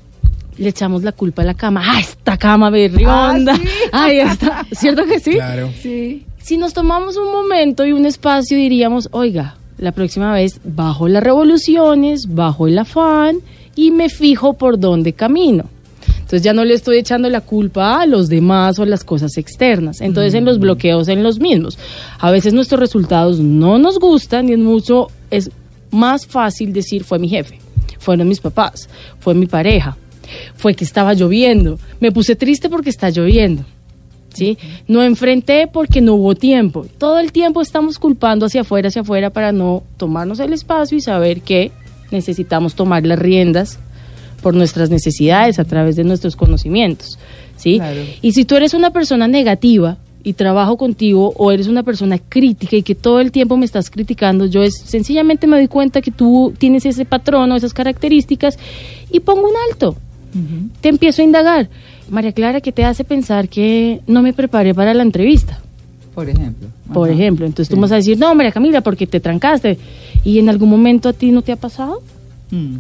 Le 0.59 0.69
echamos 0.69 1.03
la 1.03 1.13
culpa 1.13 1.41
a 1.43 1.45
la 1.47 1.55
cama. 1.55 1.83
¡Ah, 1.85 2.01
esta 2.01 2.37
cama 2.37 2.69
berrionda! 2.71 3.53
Ah, 3.55 3.57
sí. 3.59 3.69
¡Ay, 3.93 4.19
esta! 4.21 4.67
¿Cierto 4.73 5.05
que 5.07 5.21
sí? 5.21 5.33
Claro. 5.33 5.71
Sí. 5.83 6.25
Si 6.43 6.57
nos 6.59 6.75
tomamos 6.75 7.17
un 7.17 7.33
momento 7.33 7.85
y 7.87 7.93
un 7.93 8.05
espacio, 8.07 8.57
diríamos, 8.57 9.09
oiga, 9.13 9.57
la 9.79 9.93
próxima 9.93 10.33
vez 10.33 10.61
bajo 10.65 11.09
las 11.09 11.23
revoluciones, 11.23 12.27
bajo 12.35 12.67
el 12.69 12.79
afán 12.79 13.39
y 13.75 13.91
me 13.91 14.09
fijo 14.09 14.53
por 14.55 14.79
dónde 14.79 15.13
camino. 15.15 15.65
Entonces 16.27 16.43
ya 16.43 16.53
no 16.53 16.65
le 16.65 16.75
estoy 16.75 16.99
echando 16.99 17.31
la 17.31 17.41
culpa 17.41 18.01
a 18.01 18.07
los 18.07 18.29
demás 18.29 18.81
o 18.81 18.83
a 18.83 18.87
las 18.87 19.05
cosas 19.05 19.37
externas. 19.37 20.01
Entonces 20.01 20.35
en 20.35 20.45
los 20.45 20.59
bloqueos 20.59 21.07
en 21.07 21.23
los 21.23 21.39
mismos. 21.39 21.79
A 22.19 22.33
veces 22.33 22.53
nuestros 22.53 22.81
resultados 22.81 23.39
no 23.39 23.79
nos 23.79 24.01
gustan 24.01 24.49
y 24.49 24.55
es 24.55 24.59
mucho, 24.59 25.07
es 25.31 25.53
más 25.93 26.27
fácil 26.27 26.73
decir 26.73 27.05
fue 27.05 27.21
mi 27.21 27.29
jefe, 27.29 27.61
fueron 28.01 28.27
mis 28.27 28.41
papás, 28.41 28.89
fue 29.21 29.35
mi 29.35 29.47
pareja, 29.47 29.97
fue 30.57 30.75
que 30.75 30.83
estaba 30.83 31.15
lloviendo, 31.15 31.79
me 32.01 32.11
puse 32.11 32.35
triste 32.35 32.69
porque 32.69 32.91
está 32.91 33.09
lloviendo. 33.11 33.65
¿sí? 34.35 34.59
No 34.89 35.05
enfrenté 35.05 35.69
porque 35.69 36.01
no 36.01 36.15
hubo 36.15 36.35
tiempo. 36.35 36.87
Todo 36.99 37.21
el 37.21 37.31
tiempo 37.31 37.61
estamos 37.61 38.01
culpando 38.01 38.47
hacia 38.47 38.63
afuera, 38.63 38.89
hacia 38.89 39.03
afuera 39.03 39.31
para 39.31 39.53
no 39.53 39.85
tomarnos 39.97 40.41
el 40.41 40.53
espacio 40.53 40.99
y 40.99 41.03
saber 41.03 41.43
que 41.43 41.71
necesitamos 42.11 42.75
tomar 42.75 43.07
las 43.07 43.21
riendas 43.21 43.79
por 44.43 44.55
nuestras 44.55 44.91
necesidades 44.91 45.59
a 45.59 45.65
través 45.65 45.97
de 45.97 46.05
nuestros 46.05 46.37
conocimientos, 46.37 47.19
¿sí? 47.57 47.77
Claro. 47.79 48.01
Y 48.23 48.33
si 48.33 48.45
tú 48.45 48.57
eres 48.57 48.75
una 48.75 48.91
persona 48.91 49.27
negativa 49.29 49.97
y 50.23 50.33
trabajo 50.33 50.77
contigo 50.77 51.33
o 51.37 51.53
eres 51.53 51.69
una 51.69 51.83
persona 51.83 52.19
crítica 52.19 52.77
y 52.77 52.83
que 52.83 52.95
todo 52.95 53.21
el 53.21 53.31
tiempo 53.33 53.57
me 53.57 53.65
estás 53.65 53.91
criticando, 53.91 54.47
yo 54.47 54.63
es 54.63 54.77
sencillamente 54.79 55.47
me 55.47 55.57
doy 55.57 55.69
cuenta 55.69 56.01
que 56.03 56.11
tú 56.11 56.53
tienes 56.59 56.85
ese 56.87 57.05
patrón 57.05 57.51
o 57.53 57.57
esas 57.57 57.73
características 57.73 58.59
y 59.11 59.21
pongo 59.21 59.43
un 59.49 59.55
alto. 59.71 59.97
Te 60.83 60.91
empiezo 60.91 61.23
a 61.23 61.25
indagar. 61.25 61.69
María 62.11 62.33
Clara, 62.33 62.61
¿qué 62.61 62.71
te 62.71 62.85
hace 62.85 63.05
pensar 63.05 63.49
que 63.49 64.01
no 64.07 64.21
me 64.21 64.33
preparé 64.35 64.75
para 64.75 64.93
la 64.93 65.03
entrevista? 65.03 65.61
Por 66.15 66.29
ejemplo. 66.29 66.69
Por 66.93 67.09
Ajá. 67.09 67.19
ejemplo, 67.19 67.47
entonces 67.47 67.69
tú 67.69 67.75
Sí. 67.75 67.81
me 67.81 67.83
vas 67.83 67.93
a 67.93 67.97
decir, 67.97 68.19
no, 68.19 68.35
María 68.35 68.53
Camila, 68.53 68.81
porque 68.83 69.07
te 69.07 69.19
trancaste. 69.21 69.79
¿Y 70.25 70.39
en 70.39 70.49
algún 70.49 70.69
momento 70.69 71.09
a 71.09 71.13
ti 71.15 71.31
no 71.31 71.41
te 71.43 71.53
ha 71.53 71.57
pasado? 71.57 72.03
Mm. 72.51 72.77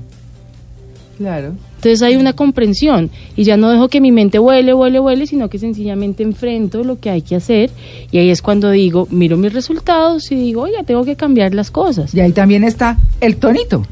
Claro. 1.17 1.55
Entonces 1.77 2.03
hay 2.03 2.17
una 2.17 2.33
comprensión 2.33 3.11
y 3.37 3.45
ya 3.45 3.57
no 3.57 3.71
dejo 3.71 3.89
que 3.89 4.01
mi 4.01 4.13
mente 4.13 4.39
vuele, 4.39 4.73
vuele, 4.73 4.99
vuele, 4.99 5.27
sino 5.27 5.49
que 5.49 5.59
sencillamente 5.59 6.23
enfrento 6.23 6.85
lo 6.85 7.01
que 7.01 7.11
hay 7.11 7.23
que 7.23 7.37
hacer 7.37 7.71
y 8.11 8.19
ahí 8.19 8.31
es 8.31 8.43
cuando 8.43 8.71
digo, 8.71 9.07
miro 9.11 9.37
mis 9.37 9.53
resultados 9.53 10.31
y 10.31 10.35
digo, 10.35 10.63
oye, 10.63 10.83
tengo 10.85 11.05
que 11.05 11.17
cambiar 11.17 11.55
las 11.55 11.71
cosas. 11.71 12.15
Y 12.15 12.21
ahí 12.21 12.33
también 12.33 12.65
está 12.65 12.99
el 13.21 13.37
tonito. 13.37 13.83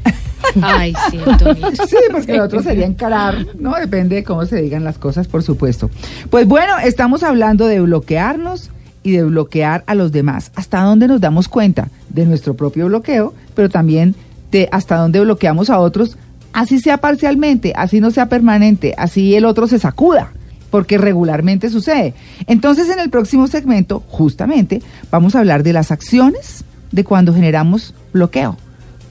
Ay, 0.61 0.93
sí, 1.11 1.17
Antonio. 1.25 1.67
Sí, 1.87 1.97
porque 2.11 2.33
lo 2.33 2.43
otro 2.43 2.61
sería 2.61 2.85
encarar, 2.85 3.45
¿no? 3.59 3.75
Depende 3.75 4.17
de 4.17 4.23
cómo 4.23 4.45
se 4.45 4.61
digan 4.61 4.83
las 4.83 4.97
cosas, 4.97 5.27
por 5.27 5.43
supuesto. 5.43 5.89
Pues 6.29 6.47
bueno, 6.47 6.77
estamos 6.83 7.23
hablando 7.23 7.67
de 7.67 7.81
bloquearnos 7.81 8.69
y 9.03 9.11
de 9.11 9.23
bloquear 9.23 9.83
a 9.87 9.95
los 9.95 10.11
demás. 10.11 10.51
¿Hasta 10.55 10.81
dónde 10.81 11.07
nos 11.07 11.21
damos 11.21 11.47
cuenta 11.47 11.89
de 12.09 12.25
nuestro 12.25 12.55
propio 12.55 12.87
bloqueo, 12.87 13.33
pero 13.53 13.69
también 13.69 14.15
de 14.51 14.69
hasta 14.71 14.97
dónde 14.97 15.19
bloqueamos 15.19 15.69
a 15.69 15.79
otros, 15.79 16.17
así 16.55 16.79
sea 16.79 16.97
parcialmente, 16.97 17.73
así 17.75 17.99
no 17.99 18.09
sea 18.11 18.27
permanente, 18.29 18.95
así 18.97 19.35
el 19.35 19.45
otro 19.45 19.67
se 19.67 19.77
sacuda? 19.77 20.31
Porque 20.71 20.97
regularmente 20.97 21.69
sucede. 21.69 22.13
Entonces, 22.47 22.89
en 22.89 22.99
el 22.99 23.09
próximo 23.09 23.47
segmento, 23.47 24.03
justamente, 24.07 24.81
vamos 25.11 25.35
a 25.35 25.39
hablar 25.39 25.63
de 25.63 25.73
las 25.73 25.91
acciones 25.91 26.63
de 26.91 27.03
cuando 27.03 27.33
generamos 27.33 27.93
bloqueo, 28.13 28.57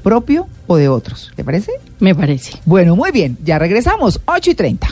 propio 0.02 0.48
o 0.66 0.76
de 0.76 0.88
otros. 0.88 1.32
¿Te 1.36 1.44
parece? 1.44 1.72
Me 2.00 2.14
parece. 2.14 2.58
Bueno, 2.64 2.96
muy 2.96 3.12
bien, 3.12 3.36
ya 3.44 3.58
regresamos, 3.58 4.20
8 4.24 4.50
y 4.50 4.54
30. 4.54 4.88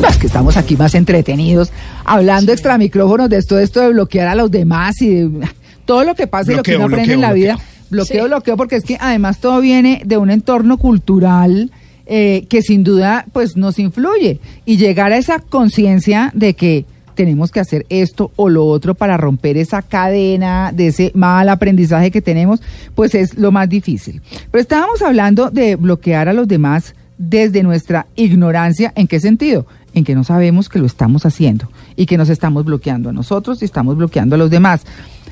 No, 0.00 0.08
Es 0.08 0.18
que 0.18 0.26
estamos 0.26 0.56
aquí 0.58 0.76
más 0.76 0.94
entretenidos, 0.94 1.72
hablando 2.06 2.52
extra 2.52 2.78
micrófonos 2.78 3.28
de 3.28 3.38
esto, 3.38 3.58
esto 3.58 3.80
de 3.80 3.90
bloquear 3.90 4.28
a 4.28 4.34
los 4.34 4.50
demás 4.50 5.00
y 5.02 5.14
de 5.14 5.48
todo 5.84 6.04
lo 6.04 6.14
que 6.14 6.26
pasa 6.26 6.52
y 6.52 6.56
lo 6.56 6.62
que 6.62 6.72
Bloqueo, 6.72 6.86
uno 6.86 6.94
aprende 6.94 7.14
en 7.14 7.20
la 7.20 7.32
bloqueo, 7.32 7.54
vida. 7.56 7.64
Bloqueo, 7.90 8.24
bloqueo, 8.24 8.56
porque 8.56 8.76
es 8.76 8.84
que 8.84 8.96
además 9.00 9.38
todo 9.38 9.60
viene 9.60 10.02
de 10.04 10.16
un 10.16 10.30
entorno 10.30 10.78
cultural 10.78 11.70
eh, 12.06 12.46
que 12.48 12.62
sin 12.62 12.84
duda 12.84 13.26
pues 13.32 13.56
nos 13.56 13.78
influye. 13.78 14.40
Y 14.64 14.76
llegar 14.76 15.12
a 15.12 15.18
esa 15.18 15.40
conciencia 15.40 16.30
de 16.34 16.54
que 16.54 16.84
tenemos 17.16 17.50
que 17.50 17.60
hacer 17.60 17.84
esto 17.88 18.30
o 18.36 18.48
lo 18.48 18.66
otro 18.66 18.94
para 18.94 19.16
romper 19.16 19.56
esa 19.56 19.82
cadena 19.82 20.70
de 20.72 20.88
ese 20.88 21.10
mal 21.14 21.48
aprendizaje 21.48 22.12
que 22.12 22.22
tenemos, 22.22 22.60
pues 22.94 23.14
es 23.14 23.36
lo 23.36 23.50
más 23.50 23.68
difícil. 23.68 24.22
Pero 24.50 24.62
estábamos 24.62 25.02
hablando 25.02 25.50
de 25.50 25.74
bloquear 25.74 26.28
a 26.28 26.32
los 26.32 26.46
demás 26.46 26.94
desde 27.18 27.62
nuestra 27.62 28.06
ignorancia. 28.14 28.92
¿En 28.94 29.08
qué 29.08 29.18
sentido? 29.18 29.66
En 29.96 30.04
que 30.04 30.14
no 30.14 30.24
sabemos 30.24 30.68
que 30.68 30.78
lo 30.78 30.84
estamos 30.84 31.24
haciendo 31.24 31.68
y 31.96 32.04
que 32.04 32.18
nos 32.18 32.28
estamos 32.28 32.66
bloqueando 32.66 33.08
a 33.08 33.12
nosotros 33.14 33.62
y 33.62 33.64
estamos 33.64 33.96
bloqueando 33.96 34.34
a 34.34 34.38
los 34.38 34.50
demás. 34.50 34.84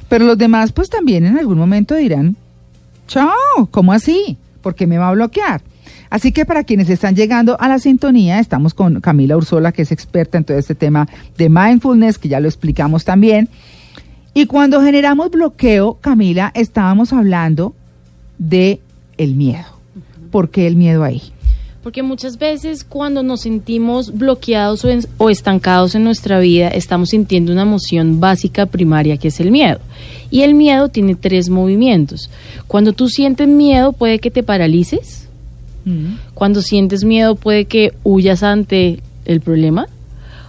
Pero 0.08 0.24
los 0.24 0.38
demás 0.38 0.72
pues 0.72 0.88
también 0.88 1.26
en 1.26 1.38
algún 1.38 1.58
momento 1.58 1.94
dirán, 1.94 2.34
chao, 3.06 3.68
¿cómo 3.70 3.92
así? 3.92 4.38
¿Por 4.62 4.74
qué 4.74 4.86
me 4.86 4.96
va 4.96 5.10
a 5.10 5.12
bloquear? 5.12 5.60
Así 6.08 6.32
que 6.32 6.46
para 6.46 6.64
quienes 6.64 6.88
están 6.88 7.14
llegando 7.14 7.60
a 7.60 7.68
la 7.68 7.78
sintonía, 7.78 8.38
estamos 8.38 8.72
con 8.72 9.00
Camila 9.02 9.36
Ursola, 9.36 9.70
que 9.72 9.82
es 9.82 9.92
experta 9.92 10.38
en 10.38 10.44
todo 10.44 10.56
este 10.56 10.74
tema 10.74 11.08
de 11.36 11.50
mindfulness, 11.50 12.18
que 12.18 12.30
ya 12.30 12.40
lo 12.40 12.48
explicamos 12.48 13.04
también. 13.04 13.50
Y 14.32 14.46
cuando 14.46 14.80
generamos 14.80 15.30
bloqueo, 15.30 15.98
Camila, 16.00 16.52
estábamos 16.54 17.12
hablando 17.12 17.74
de 18.38 18.80
el 19.18 19.34
miedo. 19.34 19.66
¿Por 20.30 20.48
qué 20.48 20.66
el 20.66 20.76
miedo 20.76 21.04
ahí? 21.04 21.33
Porque 21.84 22.02
muchas 22.02 22.38
veces 22.38 22.82
cuando 22.82 23.22
nos 23.22 23.42
sentimos 23.42 24.12
bloqueados 24.16 24.84
o, 24.84 24.88
en- 24.90 25.06
o 25.18 25.30
estancados 25.30 25.94
en 25.94 26.02
nuestra 26.02 26.40
vida, 26.40 26.68
estamos 26.68 27.10
sintiendo 27.10 27.52
una 27.52 27.62
emoción 27.62 28.18
básica 28.20 28.66
primaria 28.66 29.18
que 29.18 29.28
es 29.28 29.38
el 29.38 29.50
miedo. 29.52 29.78
Y 30.30 30.42
el 30.42 30.54
miedo 30.54 30.88
tiene 30.88 31.14
tres 31.14 31.50
movimientos. 31.50 32.30
Cuando 32.66 32.92
tú 32.94 33.08
sientes 33.08 33.46
miedo 33.46 33.92
puede 33.92 34.18
que 34.18 34.30
te 34.32 34.42
paralices. 34.42 35.28
Cuando 36.32 36.62
sientes 36.62 37.04
miedo 37.04 37.36
puede 37.36 37.66
que 37.66 37.92
huyas 38.02 38.42
ante 38.42 39.00
el 39.26 39.42
problema 39.42 39.86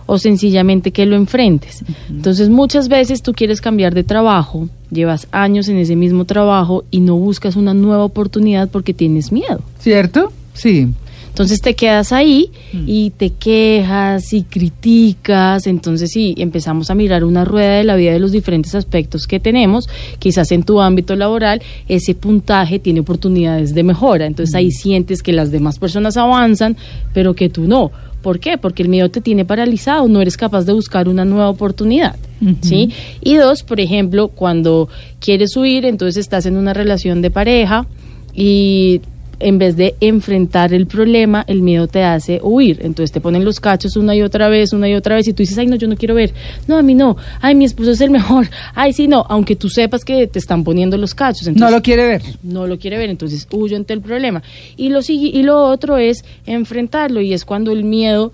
o 0.06 0.18
sencillamente 0.18 0.92
que 0.92 1.06
lo 1.06 1.18
enfrentes. 1.18 1.84
Entonces 2.10 2.48
muchas 2.48 2.88
veces 2.88 3.22
tú 3.22 3.34
quieres 3.34 3.60
cambiar 3.60 3.94
de 3.94 4.04
trabajo, 4.06 4.70
llevas 4.92 5.28
años 5.32 5.68
en 5.68 5.76
ese 5.78 5.98
mismo 5.98 6.24
trabajo 6.24 6.86
y 6.92 7.02
no 7.02 7.18
buscas 7.18 7.58
una 7.58 7.74
nueva 7.74 8.06
oportunidad 8.06 8.70
porque 8.70 8.94
tienes 8.94 9.34
miedo. 9.34 9.60
¿Cierto? 9.80 10.32
Sí. 10.54 10.88
Entonces 11.36 11.60
te 11.60 11.74
quedas 11.74 12.14
ahí 12.14 12.50
y 12.72 13.10
te 13.10 13.32
quejas 13.32 14.32
y 14.32 14.44
criticas. 14.44 15.68
Entonces 15.68 16.12
sí, 16.14 16.34
empezamos 16.38 16.90
a 16.90 16.96
mirar 16.96 17.26
una 17.26 17.44
rueda 17.44 17.76
de 17.76 17.84
la 17.84 17.98
vida 17.98 18.14
de 18.14 18.20
los 18.20 18.32
diferentes 18.32 18.74
aspectos 18.74 19.28
que 19.28 19.42
tenemos. 19.42 19.90
Quizás 20.18 20.54
en 20.54 20.64
tu 20.64 20.80
ámbito 20.80 21.14
laboral 21.18 21.62
ese 21.90 22.16
puntaje 22.16 22.80
tiene 22.80 23.02
oportunidades 23.02 23.76
de 23.76 23.84
mejora. 23.84 24.28
Entonces 24.28 24.56
ahí 24.56 24.72
sientes 24.72 25.22
que 25.22 25.34
las 25.34 25.52
demás 25.52 25.78
personas 25.78 26.16
avanzan, 26.16 26.78
pero 27.14 27.34
que 27.34 27.50
tú 27.50 27.66
no. 27.68 27.92
¿Por 28.22 28.40
qué? 28.40 28.58
Porque 28.58 28.84
el 28.84 28.88
miedo 28.88 29.10
te 29.10 29.20
tiene 29.20 29.44
paralizado, 29.44 30.08
no 30.08 30.22
eres 30.22 30.38
capaz 30.38 30.64
de 30.64 30.72
buscar 30.72 31.10
una 31.10 31.26
nueva 31.26 31.50
oportunidad. 31.50 32.16
¿Sí? 32.62 32.94
Y 33.22 33.36
dos, 33.36 33.64
por 33.64 33.82
ejemplo, 33.82 34.30
cuando 34.30 34.88
quieres 35.20 35.58
huir, 35.58 35.84
entonces 35.84 36.16
estás 36.16 36.46
en 36.46 36.56
una 36.56 36.74
relación 36.74 37.22
de 37.22 37.30
pareja 37.30 37.88
y 38.34 39.02
en 39.40 39.58
vez 39.58 39.76
de 39.76 39.96
enfrentar 40.00 40.74
el 40.74 40.88
problema, 40.88 41.44
el 41.48 41.62
miedo 41.62 41.88
te 41.88 42.04
hace 42.04 42.40
huir. 42.42 42.80
Entonces 42.82 43.12
te 43.12 43.22
ponen 43.22 43.46
los 43.46 43.60
cachos 43.60 43.96
una 43.96 44.16
y 44.16 44.22
otra 44.22 44.50
vez, 44.50 44.74
una 44.74 44.90
y 44.90 44.94
otra 44.94 45.16
vez, 45.16 45.28
y 45.28 45.34
tú 45.34 45.44
dices, 45.44 45.58
ay, 45.58 45.68
no, 45.68 45.76
yo 45.76 45.88
no 45.88 45.96
quiero 45.96 46.16
ver. 46.16 46.34
No, 46.68 46.78
a 46.78 46.82
mí 46.82 46.94
no. 46.96 47.18
Ay, 47.42 47.56
mi 47.56 47.66
esposo 47.66 47.92
es 47.92 48.02
el 48.02 48.12
mejor. 48.12 48.48
Ay, 48.76 48.94
sí, 48.94 49.08
no. 49.08 49.26
Aunque 49.30 49.56
tú 49.56 49.70
sepas 49.70 50.04
que 50.06 50.28
te 50.28 50.40
están 50.40 50.64
poniendo 50.64 50.98
los 50.98 51.14
cachos. 51.16 51.44
No 51.48 51.52
Entonces, 51.54 51.76
lo 51.76 51.82
quiere 51.82 52.06
ver. 52.06 52.22
no 52.44 52.68
lo 52.68 52.78
quiere 52.78 52.98
ver, 52.98 53.10
entonces 53.10 53.48
huyo 53.52 53.76
ante 53.78 53.94
el 53.94 54.02
problema. 54.02 54.44
Y 54.78 54.90
lo, 54.90 55.00
y 55.08 55.44
lo 55.44 55.66
otro 55.66 55.98
es 55.98 56.24
enfrentarlo, 56.46 57.22
y 57.22 57.34
es 57.34 57.46
cuando 57.46 57.72
el 57.72 57.84
miedo, 57.84 58.32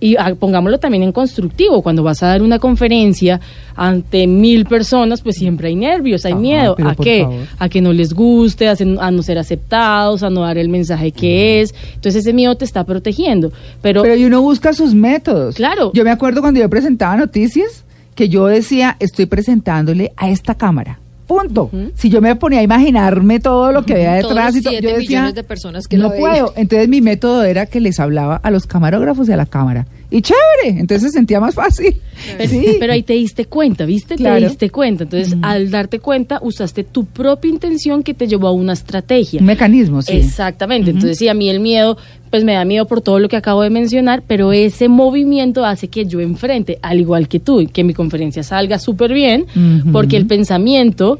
y 0.00 0.16
ah, 0.16 0.34
pongámoslo 0.38 0.78
también 0.78 1.02
en 1.02 1.12
constructivo, 1.12 1.82
cuando 1.82 2.02
vas 2.02 2.22
a 2.22 2.28
dar 2.28 2.42
una 2.42 2.58
conferencia 2.58 3.40
ante 3.74 4.26
mil 4.26 4.64
personas, 4.64 5.20
pues 5.20 5.36
siempre 5.36 5.68
hay 5.68 5.76
nervios, 5.76 6.24
hay 6.24 6.32
Ah, 6.32 6.36
miedo. 6.36 6.76
¿A 6.84 6.94
qué? 6.94 7.22
favor. 7.24 7.40
A 7.58 7.68
que 7.68 7.80
no 7.82 7.92
les 7.92 8.14
guste, 8.14 8.68
a, 8.68 8.72
sen- 8.74 8.98
a 9.00 9.10
no 9.10 9.22
ser 9.22 9.38
aceptados, 9.38 10.22
a 10.22 10.30
no 10.30 10.40
dar 10.42 10.56
el 10.58 10.68
mensaje 10.70 11.12
que 11.12 11.60
es. 11.60 11.74
Entonces 11.94 12.22
ese 12.22 12.32
miedo 12.32 12.54
te 12.56 12.64
está 12.64 12.84
protegiendo. 12.84 13.52
Pero, 13.82 14.02
Pero 14.02 14.16
y 14.16 14.24
uno 14.24 14.40
busca 14.40 14.72
sus 14.72 14.94
métodos. 14.94 15.56
Claro. 15.56 15.90
Yo 15.94 16.04
me 16.04 16.10
acuerdo 16.10 16.40
cuando 16.40 16.58
yo 16.60 16.70
presentaba 16.70 17.16
noticias 17.16 17.84
que 18.14 18.28
yo 18.30 18.46
decía, 18.46 18.96
estoy 18.98 19.26
presentándole 19.26 20.12
a 20.16 20.30
esta 20.30 20.54
cámara. 20.54 21.00
Punto. 21.26 21.70
Si 21.94 22.08
yo 22.08 22.20
me 22.20 22.36
ponía 22.36 22.60
a 22.60 22.62
imaginarme 22.62 23.40
todo 23.40 23.72
lo 23.72 23.84
que 23.84 23.94
había 23.94 24.14
detrás 24.14 24.54
y 24.54 24.62
todo, 24.62 24.70
siete 24.70 24.88
yo 24.88 24.96
decía, 24.96 25.20
millones 25.20 25.34
de 25.34 25.42
personas 25.42 25.88
que 25.88 25.96
no 25.96 26.04
lo 26.04 26.16
puedo. 26.16 26.52
Entonces 26.56 26.88
mi 26.88 27.00
método 27.00 27.42
era 27.42 27.66
que 27.66 27.80
les 27.80 27.98
hablaba 27.98 28.36
a 28.36 28.50
los 28.50 28.66
camarógrafos 28.66 29.28
y 29.28 29.32
a 29.32 29.36
la 29.36 29.46
cámara. 29.46 29.86
Y 30.10 30.22
chévere, 30.22 30.78
entonces 30.80 31.10
se 31.10 31.18
sentía 31.18 31.40
más 31.40 31.54
fácil. 31.54 31.96
Pero, 32.38 32.48
Sí. 32.50 32.76
pero 32.78 32.92
ahí 32.92 33.02
te 33.02 33.14
diste 33.14 33.46
cuenta, 33.46 33.84
¿viste? 33.84 34.14
Claro. 34.14 34.40
Te 34.40 34.48
diste 34.48 34.70
cuenta. 34.70 35.02
Entonces, 35.04 35.36
al 35.42 35.70
darte 35.70 35.98
cuenta, 35.98 36.38
usaste 36.42 36.84
tu 36.84 37.06
propia 37.06 37.50
intención 37.50 38.02
que 38.04 38.14
te 38.14 38.28
llevó 38.28 38.46
a 38.48 38.52
una 38.52 38.72
estrategia. 38.72 39.40
Un 39.40 39.46
mecanismo, 39.46 40.02
sí. 40.02 40.12
Exactamente. 40.16 40.90
Entonces, 40.92 41.18
sí, 41.18 41.28
a 41.28 41.34
mí 41.34 41.50
el 41.50 41.58
miedo, 41.60 41.96
pues 42.30 42.44
me 42.44 42.52
da 42.54 42.64
miedo 42.64 42.86
por 42.86 43.00
todo 43.00 43.18
lo 43.18 43.28
que 43.28 43.36
acabo 43.36 43.62
de 43.62 43.70
mencionar, 43.70 44.22
pero 44.26 44.52
ese 44.52 44.88
movimiento 44.88 45.64
hace 45.64 45.88
que 45.88 46.06
yo 46.06 46.20
enfrente, 46.20 46.78
al 46.82 47.00
igual 47.00 47.26
que 47.28 47.40
tú, 47.40 47.66
que 47.72 47.82
mi 47.82 47.92
conferencia 47.92 48.42
salga 48.44 48.78
súper 48.78 49.12
bien, 49.12 49.46
porque 49.92 50.16
el 50.16 50.26
pensamiento, 50.26 51.18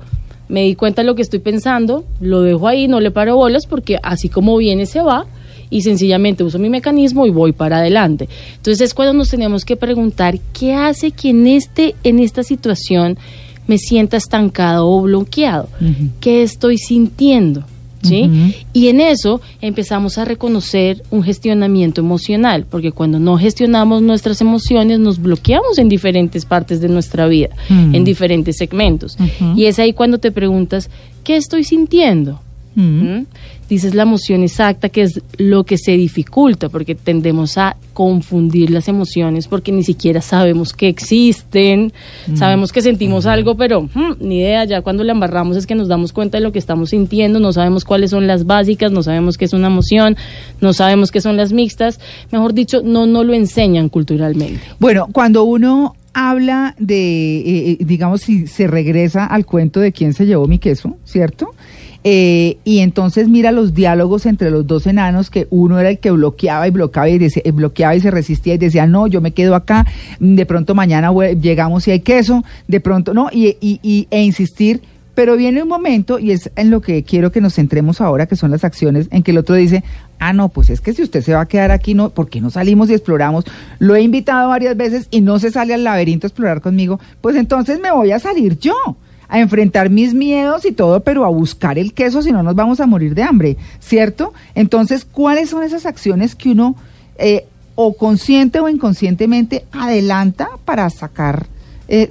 me 0.49 0.62
di 0.62 0.76
cuenta 0.76 1.02
de 1.02 1.07
lo 1.07 1.16
que 1.16 1.23
estoy 1.23 1.40
pensando, 1.40 2.05
lo 2.21 2.43
dejo 2.43 2.69
ahí, 2.69 2.87
no 2.87 3.00
le 3.00 3.11
paro 3.11 3.35
bolas, 3.37 3.66
porque 3.66 3.99
así 4.02 4.28
como 4.28 4.57
viene, 4.57 4.87
se 4.87 5.00
va. 5.00 5.26
Y 5.71 5.83
sencillamente 5.83 6.45
uso 6.45 6.59
mi 6.59 6.71
mecanismo 6.71 7.27
y 7.27 7.31
voy 7.31 7.53
para 7.53 7.79
adelante. 7.79 8.29
Entonces 8.57 8.81
es 8.81 8.95
cuando 8.95 9.13
nos 9.15 9.29
tenemos 9.31 9.65
que 9.65 9.77
preguntar 9.77 10.39
qué 10.53 10.75
hace 10.75 11.11
que 11.11 11.31
en 11.31 11.47
este, 11.47 11.95
en 12.05 12.19
esta 12.21 12.43
situación 12.43 13.19
me 13.67 13.79
sienta 13.79 14.17
estancado 14.17 14.89
o 14.89 15.03
bloqueado. 15.03 15.69
Ujú. 15.81 16.11
¿Qué 16.21 16.43
estoy 16.43 16.79
sintiendo? 16.79 17.65
¿Sí? 18.03 18.23
Ujú. 18.31 18.53
Y 18.73 18.87
en 18.87 19.01
eso 19.01 19.41
empezamos 19.61 20.17
a 20.19 20.25
reconocer 20.25 21.03
un 21.11 21.25
gestionamiento 21.25 22.01
emocional, 22.01 22.65
porque 22.71 22.93
cuando 22.93 23.19
no 23.19 23.37
gestionamos 23.37 24.03
nuestras 24.03 24.41
emociones 24.41 25.01
nos 25.01 25.21
bloqueamos 25.21 25.79
en 25.79 25.89
diferentes 25.89 26.45
partes 26.45 26.81
de 26.81 26.89
nuestra 26.89 27.27
vida, 27.27 27.49
Mm. 27.69 27.97
en 27.97 28.05
diferentes 28.05 28.57
segmentos. 28.59 29.17
Ujú. 29.19 29.59
Y 29.59 29.65
es 29.65 29.81
ahí 29.81 29.93
cuando 29.93 30.19
te 30.19 30.31
preguntas, 30.31 30.89
¿qué 31.25 31.35
estoy 31.35 31.65
sintiendo? 31.65 32.39
Mm. 33.67 33.75
¿Mm? 33.75 33.77
dices 33.77 33.95
la 33.95 34.03
emoción 34.03 34.43
exacta, 34.43 34.89
que 34.89 35.03
es 35.03 35.21
lo 35.39 35.65
que 35.65 35.79
se 35.79 35.93
dificulta, 35.93 36.69
porque 36.69 36.95
tendemos 36.95 37.59
a 37.59 37.77
confundir 37.93 38.71
las 38.71 38.89
emociones 38.89 39.49
porque 39.49 39.73
ni 39.73 39.83
siquiera 39.83 40.21
sabemos 40.21 40.73
que 40.73 40.89
existen, 40.89 41.93
sabemos 42.35 42.73
que 42.73 42.83
sentimos 42.83 43.27
algo, 43.27 43.57
pero 43.57 43.83
hmm, 43.83 44.17
ni 44.21 44.39
idea, 44.39 44.65
ya 44.65 44.83
cuando 44.83 45.03
la 45.03 45.13
embarramos 45.13 45.57
es 45.57 45.67
que 45.67 45.75
nos 45.75 45.89
damos 45.89 46.13
cuenta 46.13 46.39
de 46.39 46.45
lo 46.45 46.53
que 46.53 46.59
estamos 46.59 46.91
sintiendo, 46.91 47.41
no 47.41 47.53
sabemos 47.53 47.85
cuáles 47.85 48.11
son 48.11 48.27
las 48.27 48.45
básicas, 48.45 48.93
no 48.93 49.03
sabemos 49.03 49.39
qué 49.39 49.47
es 49.47 49.53
una 49.53 49.69
emoción, 49.69 50.17
no 50.61 50.73
sabemos 50.73 51.11
qué 51.11 51.21
son 51.21 51.37
las 51.37 51.53
mixtas, 51.53 52.01
mejor 52.31 52.55
dicho, 52.55 52.83
no, 52.85 53.07
no 53.07 53.25
lo 53.25 53.35
enseñan 53.35 53.89
culturalmente. 53.89 54.61
Bueno, 54.79 55.09
cuando 55.13 55.45
uno 55.45 55.95
habla 56.13 56.75
de, 56.79 57.39
eh, 57.39 57.71
eh, 57.73 57.77
digamos, 57.81 58.23
si 58.23 58.47
se 58.47 58.67
regresa 58.67 59.27
al 59.27 59.45
cuento 59.45 59.81
de 59.81 59.93
quién 59.93 60.15
se 60.15 60.25
llevó 60.25 60.47
mi 60.47 60.59
queso, 60.59 60.97
¿cierto? 61.05 61.51
Eh, 62.09 62.59
y 62.63 62.79
entonces 62.79 63.29
mira 63.29 63.51
los 63.51 63.75
diálogos 63.75 64.27
entre 64.27 64.53
los 64.53 64.65
dos 64.65 64.87
enanos, 64.87 65.29
que 65.29 65.49
uno 65.51 65.81
era 65.81 65.91
el 65.91 65.99
que 65.99 66.13
bloqueaba 66.13 66.69
y 66.69 66.71
bloqueaba 66.71 67.09
y, 67.09 67.19
bloqueaba 67.51 67.97
y 67.97 68.01
se 68.01 68.13
resistía 68.13 68.55
y 68.55 68.59
decía, 68.59 68.87
no, 68.87 69.09
yo 69.09 69.21
me 69.21 69.33
quedo 69.33 69.57
acá, 69.57 69.85
mm, 70.21 70.37
de 70.37 70.47
pronto 70.47 70.77
mañana 70.77 71.11
llegamos 71.35 71.89
y 71.89 71.91
hay 71.91 72.01
queso, 72.01 72.45
de 72.69 72.79
pronto, 72.79 73.13
no, 73.13 73.29
y- 73.33 74.07
e 74.09 74.23
insistir. 74.23 74.83
Pero 75.17 75.37
viene 75.37 75.63
un 75.65 75.69
momento, 75.69 76.21
y 76.21 76.31
es 76.31 76.53
en 76.55 76.71
lo 76.71 76.81
que 76.81 77.03
quiero 77.03 77.33
que 77.33 77.41
nos 77.41 77.55
centremos 77.55 78.01
ahora, 78.01 78.27
que 78.27 78.37
son 78.37 78.53
las 78.53 78.63
acciones, 78.63 79.09
en 79.11 79.25
que 79.25 79.33
el 79.33 79.39
otro 79.39 79.57
dice, 79.57 79.83
ah, 80.21 80.33
no, 80.33 80.51
pues 80.51 80.71
es 80.71 80.81
que 80.81 80.93
si 80.93 81.03
usted 81.03 81.23
se 81.23 81.35
va 81.35 81.41
a 81.41 81.47
quedar 81.49 81.73
aquí, 81.73 81.95
no, 81.95 82.11
¿por 82.11 82.29
qué 82.29 82.41
no 82.41 82.51
salimos 82.51 82.89
y 82.89 82.93
exploramos? 82.95 83.45
Lo 83.81 83.97
he 83.97 84.03
invitado 84.03 84.51
varias 84.51 84.77
veces 84.77 85.09
y 85.11 85.23
no 85.23 85.41
se 85.41 85.51
sale 85.51 85.75
al 85.75 85.83
laberinto 85.83 86.27
a 86.27 86.29
explorar 86.29 86.61
conmigo, 86.61 87.01
pues 87.21 87.35
entonces 87.35 87.81
me 87.81 87.91
voy 87.91 88.13
a 88.13 88.21
salir 88.21 88.61
yo 88.61 88.75
a 89.28 89.40
enfrentar 89.40 89.90
mis 89.90 90.14
miedos 90.14 90.64
y 90.64 90.73
todo, 90.73 91.00
pero 91.00 91.25
a 91.25 91.28
buscar 91.28 91.78
el 91.78 91.92
queso, 91.92 92.23
si 92.23 92.33
no 92.33 92.42
nos 92.42 92.54
vamos 92.54 92.80
a 92.80 92.87
morir 92.87 93.14
de 93.14 93.23
hambre, 93.23 93.56
¿cierto? 93.80 94.33
Entonces, 94.54 95.04
¿cuáles 95.04 95.50
son 95.50 95.62
esas 95.62 95.87
acciones 95.87 96.35
que 96.35 96.50
uno, 96.50 96.76
eh, 97.18 97.47
o 97.75 97.95
consciente 97.97 98.61
o 98.61 98.68
inconscientemente, 98.68 99.64
adelanta 99.73 100.49
para 100.64 100.88
sacar 100.90 101.47
eh, 101.88 102.11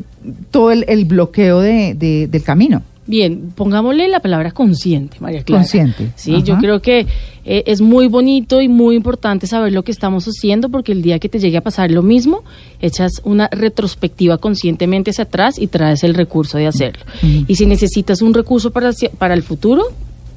todo 0.52 0.72
el, 0.72 1.06
bloqueo 1.06 1.60
de- 1.60 2.28
del 2.30 2.44
camino? 2.44 2.82
Bien, 3.08 3.52
pongámosle 3.56 4.08
la 4.08 4.20
palabra 4.20 4.52
consciente, 4.52 5.18
María 5.20 5.44
Clara. 5.44 5.62
Consciente, 5.62 6.12
Sí, 6.16 6.42
yo 6.44 6.58
creo 6.58 6.82
que 6.82 7.06
eh, 7.46 7.64
es 7.68 7.80
muy 7.82 8.08
bonito 8.08 8.62
y 8.62 8.68
muy 8.68 8.96
importante 8.96 9.46
saber 9.46 9.72
lo 9.74 9.84
que 9.84 9.92
estamos 9.92 10.26
haciendo 10.26 10.70
porque 10.70 10.92
el 10.92 11.04
día 11.04 11.20
que 11.20 11.30
te 11.30 11.40
llegue 11.40 11.58
a 11.58 11.62
pasar 11.62 11.92
lo 11.92 12.02
mismo, 12.02 12.44
echas 12.82 13.22
una 13.24 13.48
retrospectiva 13.52 14.40
conscientemente 14.40 15.12
hacia 15.12 15.26
atrás 15.26 15.60
y 15.60 15.68
traes 15.68 16.04
el 16.04 16.16
recurso 16.16 16.58
de 16.58 16.68
hacerlo. 16.68 17.06
Y 17.48 17.56
si 17.56 17.68
necesitas 17.68 18.22
un 18.24 18.34
recurso 18.34 18.72
para 18.72 19.34
el 19.34 19.44
futuro, 19.44 19.84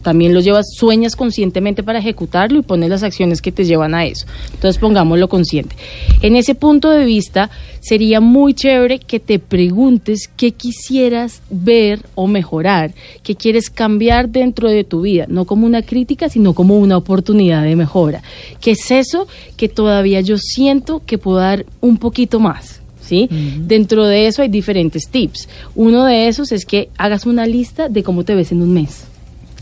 también 0.09 0.33
lo 0.33 0.41
llevas, 0.41 0.69
sueñas 0.75 1.17
conscientemente 1.17 1.83
para 1.83 1.99
ejecutarlo 1.99 2.59
y 2.59 2.62
pones 2.62 2.88
las 2.88 3.03
acciones 3.03 3.43
que 3.43 3.53
te 3.53 3.67
llevan 3.67 3.95
a 3.95 4.07
eso. 4.07 4.25
Entonces 4.55 4.81
pongámoslo 4.81 5.29
consciente. 5.29 5.77
En 6.23 6.35
ese 6.35 6.55
punto 6.55 6.88
de 6.88 7.05
vista, 7.05 7.50
sería 7.81 8.19
muy 8.23 8.55
chévere 8.55 9.00
que 9.00 9.21
te 9.21 9.38
preguntes 9.38 10.31
qué 10.35 10.53
quisieras 10.53 11.43
ver 11.50 12.00
o 12.15 12.27
mejorar, 12.27 12.95
qué 13.23 13.37
quieres 13.37 13.69
cambiar 13.69 14.31
dentro 14.31 14.71
de 14.71 14.83
tu 14.83 15.03
vida, 15.03 15.27
no 15.29 15.45
como 15.45 15.67
una 15.67 15.83
crítica, 15.83 16.31
sino 16.31 16.55
como 16.55 16.79
una 16.79 16.97
oportunidad 16.97 17.62
de 17.65 17.77
mejora. 17.77 18.23
¿Qué 18.62 18.71
es 18.71 18.91
eso 18.91 19.29
que 19.59 19.69
todavía 19.69 20.23
yo 20.23 20.38
siento 20.38 21.03
que 21.05 21.19
puedo 21.19 21.37
dar 21.37 21.67
un 21.83 21.99
poquito 21.99 22.41
más? 22.41 22.81
¿Sí? 23.03 23.29
Dentro 23.61 24.07
de 24.07 24.27
eso 24.27 24.41
hay 24.41 24.49
diferentes 24.49 25.09
tips. 25.09 25.50
Uno 25.75 26.07
de 26.07 26.29
esos 26.29 26.50
es 26.50 26.65
que 26.65 26.88
hagas 26.97 27.27
una 27.27 27.47
lista 27.47 27.91
de 27.91 28.03
cómo 28.03 28.25
te 28.25 28.35
ves 28.35 28.53
en 28.53 28.62
un 28.62 28.73
mes, 28.73 29.05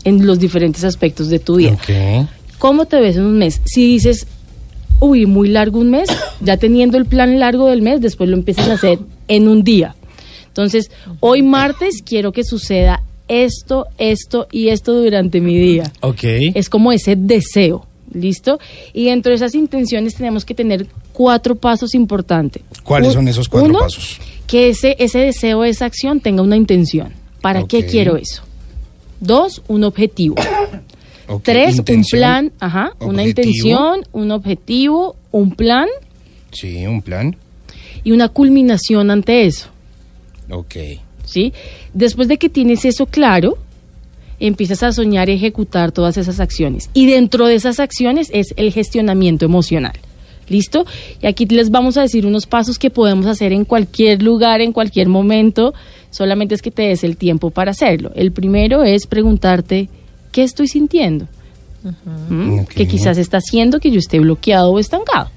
en 0.07 0.25
los 0.25 0.39
diferentes 0.39 0.85
aspectos 0.85 1.27
de 1.27 1.39
tu 1.39 1.57
vida. 1.57 1.73
Ok. 1.73 2.29
¿Cómo 2.59 2.85
te 2.85 3.01
ves 3.01 3.17
en 3.17 3.25
un 3.25 3.37
mes? 3.37 3.61
Si 3.65 3.85
dices, 3.85 4.25
uy, 5.01 5.25
muy 5.25 5.49
largo 5.49 5.79
un 5.79 5.91
mes, 5.91 6.09
ya 6.39 6.55
teniendo 6.55 6.97
el 6.97 7.05
plan 7.05 7.39
largo 7.39 7.67
del 7.67 7.81
mes, 7.81 7.99
después 7.99 8.29
lo 8.29 8.37
empiezas 8.37 8.69
a 8.69 8.73
hacer 8.75 8.99
en 9.27 9.49
un 9.49 9.63
día. 9.65 9.95
Entonces, 10.47 10.91
hoy 11.19 11.43
martes 11.43 12.01
quiero 12.05 12.31
que 12.31 12.45
suceda 12.45 13.03
esto, 13.27 13.87
esto 13.97 14.47
y 14.49 14.69
esto 14.69 14.93
durante 14.93 15.41
mi 15.41 15.59
día. 15.59 15.91
Ok. 15.99 16.23
Es 16.55 16.69
como 16.69 16.93
ese 16.93 17.17
deseo, 17.17 17.85
¿listo? 18.13 18.59
Y 18.93 19.07
dentro 19.07 19.31
de 19.31 19.35
esas 19.35 19.55
intenciones 19.55 20.15
tenemos 20.15 20.45
que 20.45 20.55
tener 20.55 20.87
cuatro 21.11 21.55
pasos 21.55 21.93
importantes. 21.93 22.63
¿Cuáles 22.81 23.11
son 23.11 23.27
esos 23.27 23.49
cuatro 23.49 23.69
uno, 23.69 23.79
pasos? 23.79 24.21
Que 24.47 24.69
ese, 24.69 24.95
ese 24.99 25.19
deseo, 25.19 25.65
esa 25.65 25.85
acción 25.85 26.21
tenga 26.21 26.41
una 26.43 26.55
intención. 26.55 27.11
¿Para 27.41 27.67
qué 27.67 27.85
quiero 27.85 28.15
eso? 28.15 28.46
Dos, 29.19 29.61
un 29.67 29.83
objetivo. 29.83 30.35
Tres, 31.43 31.77
intención. 31.77 32.19
un 32.19 32.21
plan, 32.21 32.51
ajá, 32.59 32.91
una 32.99 33.23
intención, 33.23 34.01
un 34.13 34.31
objetivo, 34.31 35.15
un 35.31 35.51
plan 35.51 35.87
Sí, 36.51 36.85
un 36.87 37.01
plan. 37.01 37.35
y 38.05 38.11
una 38.13 38.29
culminación 38.29 39.11
ante 39.11 39.45
eso, 39.45 39.67
Ok. 40.49 40.75
¿sí? 41.25 41.51
Después 41.93 42.29
de 42.29 42.37
que 42.37 42.47
tienes 42.47 42.85
eso 42.85 43.07
claro, 43.07 43.57
empiezas 44.39 44.83
a 44.83 44.93
soñar 44.93 45.27
y 45.27 45.33
ejecutar 45.33 45.91
todas 45.91 46.15
esas 46.17 46.39
acciones. 46.39 46.89
Y 46.93 47.07
dentro 47.07 47.47
de 47.47 47.55
esas 47.55 47.81
acciones 47.81 48.29
es 48.33 48.53
el 48.55 48.71
gestionamiento 48.71 49.43
emocional. 49.43 49.93
¿Listo? 50.49 50.85
Y 51.21 51.27
aquí 51.27 51.45
les 51.45 51.69
vamos 51.69 51.97
a 51.97 52.01
decir 52.01 52.25
unos 52.25 52.45
pasos 52.45 52.79
que 52.79 52.89
podemos 52.89 53.25
hacer 53.25 53.51
en 53.51 53.65
cualquier 53.65 54.21
lugar, 54.23 54.61
en 54.61 54.71
cualquier 54.71 55.09
momento, 55.09 55.73
solamente 56.09 56.55
es 56.55 56.61
que 56.61 56.71
te 56.71 56.83
des 56.83 57.03
el 57.03 57.17
tiempo 57.17 57.49
para 57.49 57.71
hacerlo. 57.71 58.11
El 58.15 58.31
primero 58.31 58.83
es 58.83 59.07
preguntarte, 59.07 59.89
¿qué 60.31 60.43
estoy 60.43 60.67
sintiendo? 60.67 61.27
¿Mm? 62.29 62.61
Que 62.63 62.87
quizás 62.87 63.17
está 63.17 63.37
haciendo 63.37 63.79
que 63.79 63.91
yo 63.91 63.99
esté 63.99 64.19
bloqueado 64.19 64.71
o 64.71 64.79
estancado. 64.79 65.29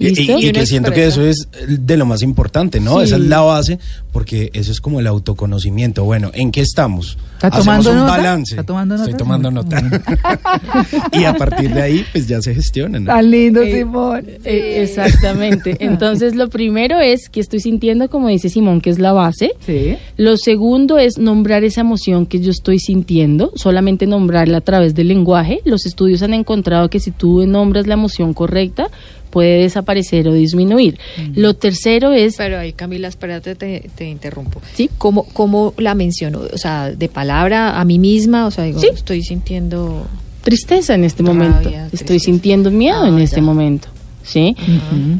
Y, 0.00 0.06
y- 0.06 0.14
¿Listo? 0.14 0.38
y 0.38 0.50
que 0.52 0.66
siento 0.66 0.90
que 0.92 1.06
eso 1.06 1.22
es 1.22 1.46
de 1.68 1.96
lo 1.96 2.06
más 2.06 2.22
importante, 2.22 2.80
¿no? 2.80 2.98
Sí. 2.98 3.04
Esa 3.04 3.16
es 3.16 3.22
la 3.22 3.40
base, 3.40 3.78
porque 4.12 4.50
eso 4.54 4.72
es 4.72 4.80
como 4.80 4.98
el 4.98 5.06
autoconocimiento. 5.06 6.04
Bueno, 6.04 6.30
¿en 6.34 6.50
qué 6.50 6.62
estamos? 6.62 7.18
¿Está 7.34 7.48
Hacemos 7.48 7.64
tomando 7.64 7.90
un 7.92 7.96
nota? 7.98 8.10
balance. 8.10 8.54
¿Está 8.54 8.64
tomando 8.64 8.94
Estoy 8.96 9.14
tomando 9.14 9.50
nota. 9.50 9.82
y 11.12 11.24
a 11.24 11.34
partir 11.34 11.72
de 11.72 11.82
ahí, 11.82 12.04
pues 12.12 12.26
ya 12.26 12.40
se 12.42 12.54
gestiona, 12.54 12.98
¿no? 13.00 13.06
Tan 13.06 13.30
lindo, 13.30 13.62
Eh, 13.62 13.72
Simón. 13.78 14.24
Eh, 14.44 14.82
exactamente. 14.82 15.76
Entonces, 15.84 16.34
lo 16.34 16.48
primero 16.48 16.98
es 17.00 17.28
que 17.28 17.40
estoy 17.40 17.60
sintiendo, 17.60 18.08
como 18.10 18.28
dice 18.28 18.48
Simón, 18.48 18.80
que 18.80 18.90
es 18.90 18.98
la 18.98 19.12
base. 19.12 19.52
Sí. 19.66 19.96
Lo 20.16 20.36
segundo 20.36 20.98
es 20.98 21.18
nombrar 21.18 21.64
esa 21.64 21.80
emoción 21.82 22.26
que 22.26 22.40
yo 22.40 22.50
estoy 22.50 22.78
sintiendo, 22.78 23.52
solamente 23.54 24.06
nombrarla 24.06 24.58
a 24.58 24.62
través 24.62 24.94
del 24.94 25.08
lenguaje. 25.08 25.60
Los 25.64 25.86
estudios 25.86 26.22
han 26.22 26.34
encontrado 26.34 26.88
que 26.90 27.00
si 27.00 27.10
tú 27.10 27.46
nombras 27.46 27.86
la 27.86 27.94
emoción 27.94 28.34
correcta, 28.34 28.88
puede 29.30 29.62
desaparecer 29.62 30.26
o 30.28 30.32
disminuir. 30.34 30.98
Lo 31.34 31.54
tercero 31.54 32.12
es... 32.12 32.36
Pero 32.36 32.58
ahí, 32.58 32.72
Camila, 32.72 33.08
espérate, 33.08 33.54
te, 33.54 33.88
te 33.94 34.08
interrumpo. 34.08 34.60
Sí. 34.74 34.90
¿Cómo, 34.98 35.24
¿Cómo 35.32 35.72
la 35.78 35.94
menciono? 35.94 36.40
O 36.52 36.58
sea, 36.58 36.90
de 36.90 37.08
palabra 37.08 37.80
a 37.80 37.84
mí 37.84 37.98
misma, 37.98 38.46
o 38.46 38.50
sea, 38.50 38.64
digo, 38.64 38.80
Sí. 38.80 38.88
estoy 38.92 39.22
sintiendo... 39.22 40.06
Tristeza 40.42 40.94
en 40.94 41.04
este 41.04 41.22
Rabia, 41.22 41.34
momento. 41.34 41.60
tristeza. 41.68 41.88
Estoy 41.92 42.18
sintiendo 42.18 42.70
miedo 42.70 43.02
Ah, 43.04 43.08
en 43.08 43.18
este 43.18 43.36
ya. 43.36 43.42
momento. 43.42 43.88
¿Sí? 44.22 44.54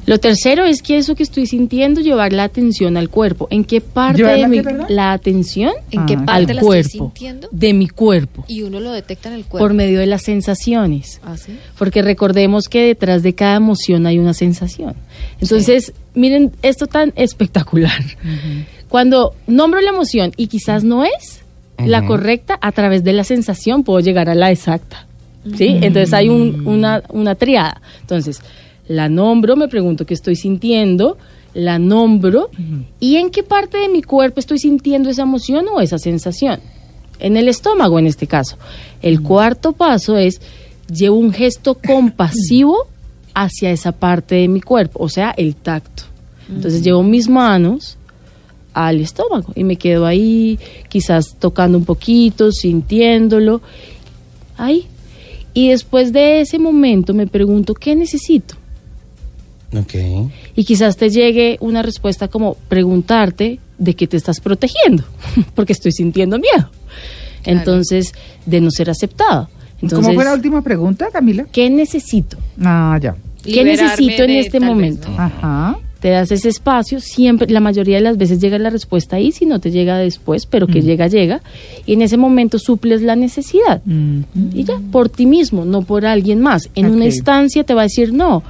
Lo 0.05 0.19
tercero 0.19 0.65
es 0.67 0.83
que 0.83 0.99
eso 0.99 1.15
que 1.15 1.23
estoy 1.23 1.47
sintiendo, 1.47 2.03
llevar 2.03 2.33
la 2.35 2.45
atención 2.45 2.97
al 2.99 3.09
cuerpo. 3.09 3.49
¿En 3.51 3.65
qué 3.65 3.81
parte 3.81 4.19
¿Llevar 4.19 4.35
de 4.37 4.41
la 4.43 4.49
mi, 4.49 4.63
qué, 4.63 4.77
la 4.91 5.13
atención 5.13 5.73
¿En 5.91 6.05
qué 6.07 6.15
Ah. 6.15 6.25
parte 6.27 6.51
al 6.53 6.57
la 6.57 6.63
cuerpo 6.63 6.75
estoy 6.87 7.01
sintiendo? 7.01 7.49
de 7.51 7.73
mi 7.73 7.89
cuerpo 7.89 8.45
Y 8.47 8.63
uno 8.63 8.79
lo 8.79 8.93
detecta 8.93 9.31
en 9.31 9.37
el 9.37 9.45
cuerpo. 9.47 9.65
por 9.67 9.75
medio 9.75 9.99
de 10.01 10.07
las 10.07 10.23
sensaciones? 10.23 11.21
¿Ah, 11.25 11.37
sí? 11.39 11.57
Porque 11.79 12.03
recordemos 12.03 12.69
que 12.69 12.83
detrás 12.87 13.23
de 13.23 13.35
cada 13.35 13.57
emoción 13.57 14.07
hay 14.07 14.19
una 14.19 14.35
sensación. 14.35 14.95
Entonces, 15.41 15.93
miren 16.15 16.53
esto 16.63 16.87
tan 16.87 17.13
espectacular. 17.17 18.03
Cuando 18.89 19.35
nombro 19.47 19.81
la 19.81 19.91
emoción 19.91 20.33
y 20.37 20.49
quizás 20.49 20.85
no 20.85 21.05
es 21.05 21.41
la 21.79 22.05
correcta, 22.05 22.59
a 22.61 22.73
través 22.73 23.03
de 23.05 23.15
la 23.15 23.25
sensación 23.25 23.83
puedo 23.83 24.01
llegar 24.01 24.29
a 24.29 24.35
la 24.35 24.51
exacta. 24.51 25.07
¿Sí? 25.57 25.69
Entonces 25.81 26.13
hay 26.13 26.29
un- 26.29 26.67
una, 26.67 27.03
una 27.09 27.35
triada. 27.35 27.81
Entonces, 28.03 28.43
la 28.90 29.09
nombro, 29.09 29.55
me 29.55 29.68
pregunto 29.68 30.05
qué 30.05 30.14
estoy 30.14 30.35
sintiendo, 30.35 31.16
la 31.55 31.79
nombro 31.79 32.50
y 32.98 33.16
en 33.16 33.31
qué 33.31 33.44
parte 33.44 33.79
de 33.79 33.88
mi 33.88 34.03
cuerpo 34.03 34.40
estoy 34.40 34.59
sintiendo 34.59 35.09
esa 35.09 35.22
emoción 35.22 35.66
o 35.72 35.81
esa 35.81 35.96
sensación. 35.96 36.59
En 37.20 37.37
el 37.37 37.46
estómago, 37.46 38.00
en 38.00 38.09
este 38.09 38.26
caso. 38.26 38.57
El 39.00 39.22
cuarto 39.22 39.74
paso 39.74 40.16
es 40.16 40.40
llevo 40.92 41.18
un 41.18 41.33
gesto 41.33 41.76
compasivo 41.76 42.88
hacia 43.35 43.70
esa 43.70 43.92
parte 43.92 44.35
de 44.35 44.48
mi 44.48 44.61
cuerpo, 44.61 45.05
o 45.05 45.09
sea, 45.09 45.31
el 45.37 45.55
tacto. 45.55 46.03
Entonces 46.48 46.83
llevo 46.83 47.05
mis 47.05 47.29
manos 47.29 47.96
al 48.74 49.00
estómago 49.00 49.53
y 49.55 49.62
me 49.62 49.76
quedo 49.76 50.05
ahí, 50.05 50.59
quizás 50.88 51.37
tocando 51.38 51.79
un 51.79 51.85
poquito, 51.85 52.50
sintiéndolo, 52.50 53.61
ahí. 54.57 54.88
Y 55.55 55.68
después 55.68 56.12
de 56.12 56.40
ese 56.40 56.59
momento 56.59 57.14
me 57.14 57.29
pregunto, 57.29 57.72
¿qué 57.74 57.94
necesito? 57.94 58.57
Ok. 59.77 59.95
Y 60.57 60.65
quizás 60.65 60.97
te 60.97 61.11
llegue 61.11 61.57
una 61.61 61.83
respuesta 61.83 62.29
como 62.29 62.55
preguntarte 62.69 63.61
de 63.79 63.95
qué 63.95 64.07
te 64.07 64.17
estás 64.17 64.41
protegiendo, 64.41 65.05
porque 65.55 65.73
estoy 65.73 65.93
sintiendo 65.93 66.39
miedo. 66.39 66.71
Entonces, 67.45 68.13
de 68.47 68.61
no 68.61 68.71
ser 68.71 68.91
aceptado. 68.91 69.49
Entonces, 69.81 69.99
¿Cómo 70.07 70.15
fue 70.15 70.25
la 70.25 70.35
última 70.35 70.63
pregunta, 70.63 71.09
Camila? 71.13 71.47
¿qué 71.51 71.71
necesito? 71.71 72.37
Ah, 72.63 72.99
ya. 73.01 73.17
¿Qué 73.43 73.51
Liberarme 73.65 73.83
necesito 73.97 74.23
en 74.25 74.31
este 74.31 74.59
vez, 74.59 74.69
momento? 74.69 75.09
¿no? 75.09 75.19
Ajá. 75.19 75.79
Te 76.01 76.11
das 76.11 76.31
ese 76.33 76.49
espacio, 76.51 77.01
siempre, 77.01 77.49
la 77.51 77.61
mayoría 77.61 77.97
de 77.97 78.03
las 78.03 78.17
veces 78.19 78.41
llega 78.41 78.59
la 78.59 78.71
respuesta 78.71 79.17
ahí, 79.17 79.33
si 79.33 79.45
no 79.47 79.59
te 79.61 79.71
llega 79.71 79.99
después, 79.99 80.47
pero 80.47 80.67
Mm. 80.67 80.71
que 80.73 80.81
llega, 80.83 81.07
llega, 81.09 81.43
y 81.87 81.93
en 81.95 82.03
ese 82.03 82.17
momento 82.17 82.59
suples 82.59 83.01
la 83.03 83.17
necesidad. 83.17 83.83
Mm. 83.85 84.21
Y 84.55 84.65
ya, 84.65 84.81
por 84.93 85.09
ti 85.11 85.27
mismo, 85.27 85.65
no 85.65 85.83
por 85.83 86.05
alguien 86.07 86.41
más. 86.41 86.69
En 86.75 86.87
una 86.91 87.05
instancia 87.07 87.65
te 87.65 87.73
va 87.75 87.83
a 87.83 87.85
decir 87.85 88.13
no. 88.13 88.43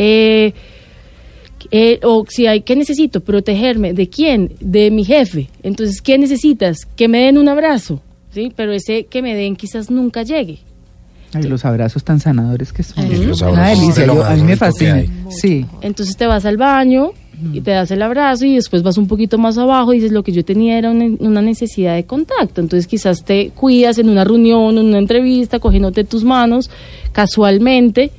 Eh, 0.00 0.52
eh, 1.72 1.98
o 2.04 2.24
si 2.28 2.46
hay, 2.46 2.60
¿qué 2.62 2.76
necesito? 2.76 3.20
Protegerme. 3.20 3.92
¿De 3.92 4.08
quién? 4.08 4.52
De 4.60 4.90
mi 4.90 5.04
jefe. 5.04 5.48
Entonces, 5.62 6.00
¿qué 6.00 6.16
necesitas? 6.18 6.86
Que 6.96 7.08
me 7.08 7.18
den 7.18 7.36
un 7.36 7.48
abrazo. 7.48 8.00
¿Sí? 8.30 8.52
Pero 8.54 8.72
ese 8.72 9.04
que 9.06 9.22
me 9.22 9.34
den 9.34 9.56
quizás 9.56 9.90
nunca 9.90 10.22
llegue. 10.22 10.58
Ay, 11.34 11.42
los 11.44 11.64
abrazos 11.64 12.04
tan 12.04 12.20
sanadores 12.20 12.72
que 12.72 12.82
son. 12.82 13.04
Ay, 13.04 13.24
los 13.24 13.42
Una 13.42 13.68
delicia, 13.70 14.06
yo- 14.06 14.24
a 14.24 14.34
mí 14.34 14.42
me 14.42 14.52
que 14.52 14.56
fascina. 14.56 15.02
Sí. 15.30 15.66
Entonces 15.82 16.16
te 16.16 16.26
vas 16.26 16.44
al 16.46 16.56
baño 16.56 17.10
y 17.52 17.60
te 17.60 17.70
das 17.72 17.90
el 17.90 18.02
abrazo 18.02 18.46
y 18.46 18.54
después 18.54 18.82
vas 18.82 18.96
un 18.98 19.06
poquito 19.06 19.36
más 19.38 19.58
abajo 19.58 19.92
y 19.92 19.96
dices 19.96 20.12
lo 20.12 20.22
que 20.22 20.32
yo 20.32 20.44
tenía 20.44 20.78
era 20.78 20.90
una, 20.90 21.04
una 21.20 21.42
necesidad 21.42 21.94
de 21.96 22.04
contacto. 22.04 22.60
Entonces 22.60 22.86
quizás 22.86 23.24
te 23.24 23.50
cuidas 23.50 23.98
en 23.98 24.08
una 24.08 24.24
reunión, 24.24 24.78
en 24.78 24.86
una 24.86 24.98
entrevista, 24.98 25.58
cogiéndote 25.58 26.04
tus 26.04 26.24
manos 26.24 26.70
casualmente 27.12 28.10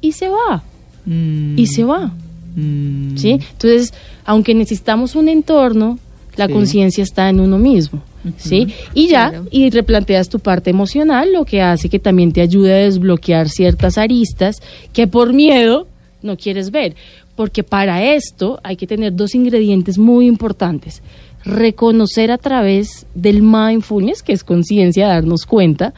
y 0.00 0.12
se 0.12 0.28
va, 0.28 0.62
Mm, 1.08 1.58
y 1.58 1.66
se 1.66 1.84
va. 1.84 2.12
mm. 2.54 3.16
¿sí? 3.16 3.30
Entonces, 3.52 3.94
aunque 4.24 4.54
necesitamos 4.54 5.14
un 5.14 5.28
entorno, 5.28 5.98
la 6.36 6.46
Sí. 6.46 6.52
conciencia 6.52 7.02
está 7.02 7.28
en 7.28 7.40
uno 7.40 7.58
mismo. 7.58 8.02
¿Sí? 8.36 8.66
Y 8.94 9.08
ya, 9.08 9.30
Claro. 9.30 9.46
y 9.50 9.70
replanteas 9.70 10.28
tu 10.28 10.38
parte 10.40 10.68
emocional, 10.70 11.32
lo 11.32 11.44
que 11.44 11.62
hace 11.62 11.88
que 11.88 11.98
también 11.98 12.32
te 12.32 12.40
ayude 12.42 12.72
a 12.74 12.76
desbloquear 12.76 13.48
ciertas 13.48 13.96
aristas 13.96 14.56
que 14.92 15.06
por 15.06 15.32
miedo 15.32 15.86
no 16.22 16.36
quieres 16.36 16.70
ver. 16.70 16.94
Porque 17.36 17.62
para 17.62 18.02
esto 18.14 18.58
hay 18.64 18.76
que 18.76 18.86
tener 18.88 19.14
dos 19.14 19.34
ingredientes 19.36 19.96
muy 19.98 20.26
importantes. 20.26 21.00
Reconocer 21.48 22.30
a 22.30 22.36
través 22.36 23.06
del 23.14 23.40
mindfulness, 23.40 24.22
que 24.22 24.34
es 24.34 24.44
conciencia, 24.44 25.08
darnos 25.08 25.46
cuenta, 25.46 25.94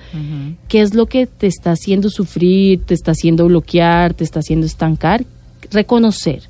qué 0.69 0.81
es 0.81 0.95
lo 0.95 1.07
que 1.07 1.27
te 1.27 1.49
está 1.49 1.73
haciendo 1.73 2.09
sufrir, 2.09 2.83
te 2.85 2.95
está 2.95 3.11
haciendo 3.11 3.47
bloquear, 3.47 4.15
te 4.15 4.23
está 4.23 4.39
haciendo 4.39 4.67
estancar, 4.67 5.25
reconocer. 5.73 6.45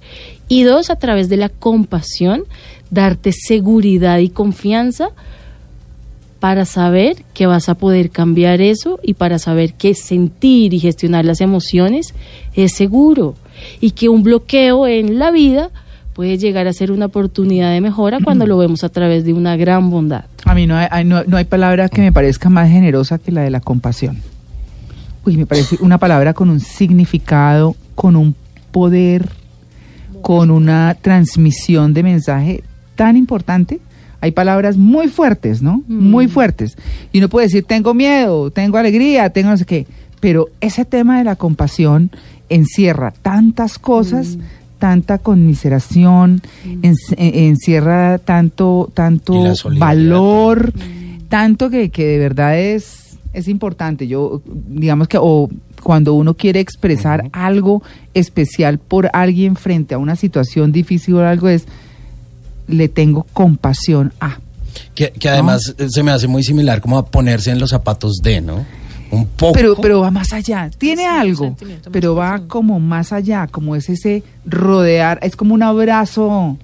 Y 0.49 0.65
dos, 0.65 0.91
a 0.91 0.97
través 0.97 1.31
de 1.31 1.39
la 1.39 1.49
compasión, 1.49 2.45
darte 2.91 3.33
seguridad 3.33 4.19
y 4.19 4.29
confianza 4.29 5.13
para 6.41 6.65
saber 6.65 7.25
que 7.33 7.47
vas 7.47 7.69
a 7.69 7.77
poder 7.77 8.11
cambiar 8.11 8.61
eso 8.61 8.99
y 9.03 9.15
para 9.15 9.39
saber 9.39 9.75
que 9.75 9.95
sentir 9.95 10.75
y 10.75 10.81
gestionar 10.81 11.25
las 11.25 11.41
emociones 11.41 12.15
es 12.55 12.73
seguro 12.73 13.35
y 13.81 13.93
que 13.93 14.09
un 14.09 14.23
bloqueo 14.23 14.87
en 14.87 15.19
la 15.19 15.31
vida 15.31 15.71
puede 16.21 16.37
llegar 16.37 16.67
a 16.67 16.75
ser 16.75 16.93
una 16.93 17.07
oportunidad 17.07 17.73
de 17.73 17.81
mejora 17.81 18.19
cuando 18.23 18.47
lo 18.47 18.59
vemos 18.59 18.85
a 18.85 18.91
través 18.91 19.25
de 19.25 19.33
una 19.33 19.57
gran 19.57 19.89
bondad. 19.89 20.27
A 20.45 20.55
mí 20.55 20.67
no 20.67 20.77
hay, 20.77 21.03
no, 21.03 21.25
no 21.25 21.39
hay 21.39 21.47
palabra 21.47 21.89
que 21.89 22.03
me 22.03 22.13
parezca 22.13 22.51
más 22.51 22.69
generosa 22.69 23.17
que 23.17 23.33
la 23.33 23.41
de 23.41 23.49
la 23.49 23.61
compasión. 23.61 24.19
Uy, 25.25 25.39
me 25.39 25.47
parece 25.47 25.79
una 25.81 25.97
palabra 25.97 26.35
con 26.35 26.51
un 26.51 26.61
significado, 26.61 27.75
con 27.95 28.17
un 28.17 28.35
poder, 28.71 29.31
con 30.21 30.51
una 30.51 30.95
transmisión 31.01 31.95
de 31.95 32.03
mensaje 32.03 32.65
tan 32.97 33.17
importante. 33.17 33.81
Hay 34.21 34.33
palabras 34.33 34.77
muy 34.77 35.09
fuertes, 35.09 35.63
¿no? 35.63 35.83
Muy 35.89 36.29
fuertes. 36.29 36.77
Y 37.13 37.19
uno 37.21 37.31
puede 37.31 37.47
decir, 37.47 37.65
tengo 37.65 37.95
miedo, 37.95 38.51
tengo 38.51 38.77
alegría, 38.77 39.31
tengo 39.31 39.49
no 39.49 39.57
sé 39.57 39.65
qué. 39.65 39.87
Pero 40.21 40.49
ese 40.61 40.85
tema 40.85 41.17
de 41.17 41.25
la 41.25 41.37
compasión 41.37 42.11
encierra 42.51 43.11
tantas 43.23 43.79
cosas, 43.79 44.37
tanta 44.81 45.19
conmiseración, 45.19 46.43
ens- 46.83 47.13
eh, 47.17 47.47
encierra 47.47 48.19
tanto, 48.19 48.91
tanto 48.95 49.35
valor, 49.79 50.73
tanto 51.29 51.71
que, 51.71 51.91
que 51.91 52.05
de 52.05 52.19
verdad 52.19 52.59
es, 52.59 53.17
es 53.33 53.47
importante. 53.47 54.09
Yo, 54.09 54.43
digamos 54.45 55.07
que, 55.07 55.19
o 55.21 55.49
cuando 55.83 56.15
uno 56.15 56.35
quiere 56.35 56.59
expresar 56.59 57.29
algo 57.33 57.83
especial 58.15 58.79
por 58.79 59.09
alguien 59.13 59.55
frente 59.55 59.95
a 59.95 59.99
una 59.99 60.17
situación 60.17 60.73
difícil 60.73 61.15
o 61.15 61.21
algo, 61.27 61.49
es, 61.49 61.67
le 62.67 62.89
tengo 62.89 63.27
compasión 63.33 64.13
a. 64.21 64.39
Que, 64.95 65.11
que 65.11 65.29
además 65.29 65.75
eh, 65.79 65.89
se 65.89 66.03
me 66.03 66.11
hace 66.11 66.27
muy 66.27 66.43
similar 66.43 66.81
como 66.81 66.99
a 66.99 67.07
ponerse 67.07 67.51
en 67.51 67.59
los 67.61 67.71
zapatos 67.71 68.17
de, 68.23 68.41
¿no? 68.41 68.65
Un 69.11 69.27
poco. 69.27 69.53
Pero, 69.53 69.77
pero 69.77 70.01
va 70.01 70.11
más 70.11 70.33
allá, 70.33 70.71
tiene 70.79 71.03
Sí, 71.03 71.09
algo, 71.09 71.57
pero 71.91 72.15
va 72.15 72.31
profundo. 72.33 72.49
como 72.53 72.81
más 72.81 73.13
allá, 73.13 73.47
como 73.49 73.75
es 73.77 73.89
ese 73.89 74.23
rodear, 74.47 75.19
es 75.23 75.35
como 75.37 75.55
un 75.55 75.63
abrazo 75.63 76.57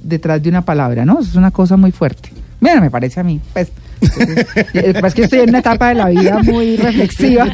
detrás 0.00 0.42
de 0.42 0.48
una 0.50 0.62
palabra, 0.62 1.04
¿no? 1.04 1.20
Es 1.20 1.34
una 1.34 1.50
cosa 1.50 1.76
muy 1.76 1.92
fuerte. 1.92 2.30
Mira, 2.60 2.80
me 2.80 2.90
parece 2.90 3.20
a 3.20 3.22
mí, 3.22 3.40
pues. 3.52 3.68
eh, 4.74 4.92
Es 5.04 5.14
que 5.14 5.22
estoy 5.22 5.40
en 5.40 5.48
una 5.48 5.60
etapa 5.60 5.88
de 5.88 5.94
la 5.94 6.08
vida 6.10 6.38
muy 6.42 6.76
reflexiva, 6.76 7.46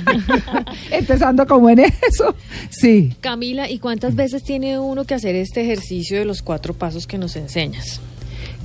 empezando 0.91 1.47
como 1.47 1.71
en 1.71 1.79
eso. 1.81 2.35
Sí. 2.71 3.15
Camila, 3.21 3.71
¿y 3.71 3.79
cuántas 3.79 4.15
veces 4.17 4.43
tiene 4.43 4.79
uno 4.79 5.05
que 5.05 5.15
hacer 5.15 5.37
este 5.37 5.63
ejercicio 5.63 6.19
de 6.19 6.25
los 6.25 6.43
cuatro 6.43 6.75
pasos 6.75 7.07
que 7.07 7.17
nos 7.19 7.37
enseñas? 7.37 8.01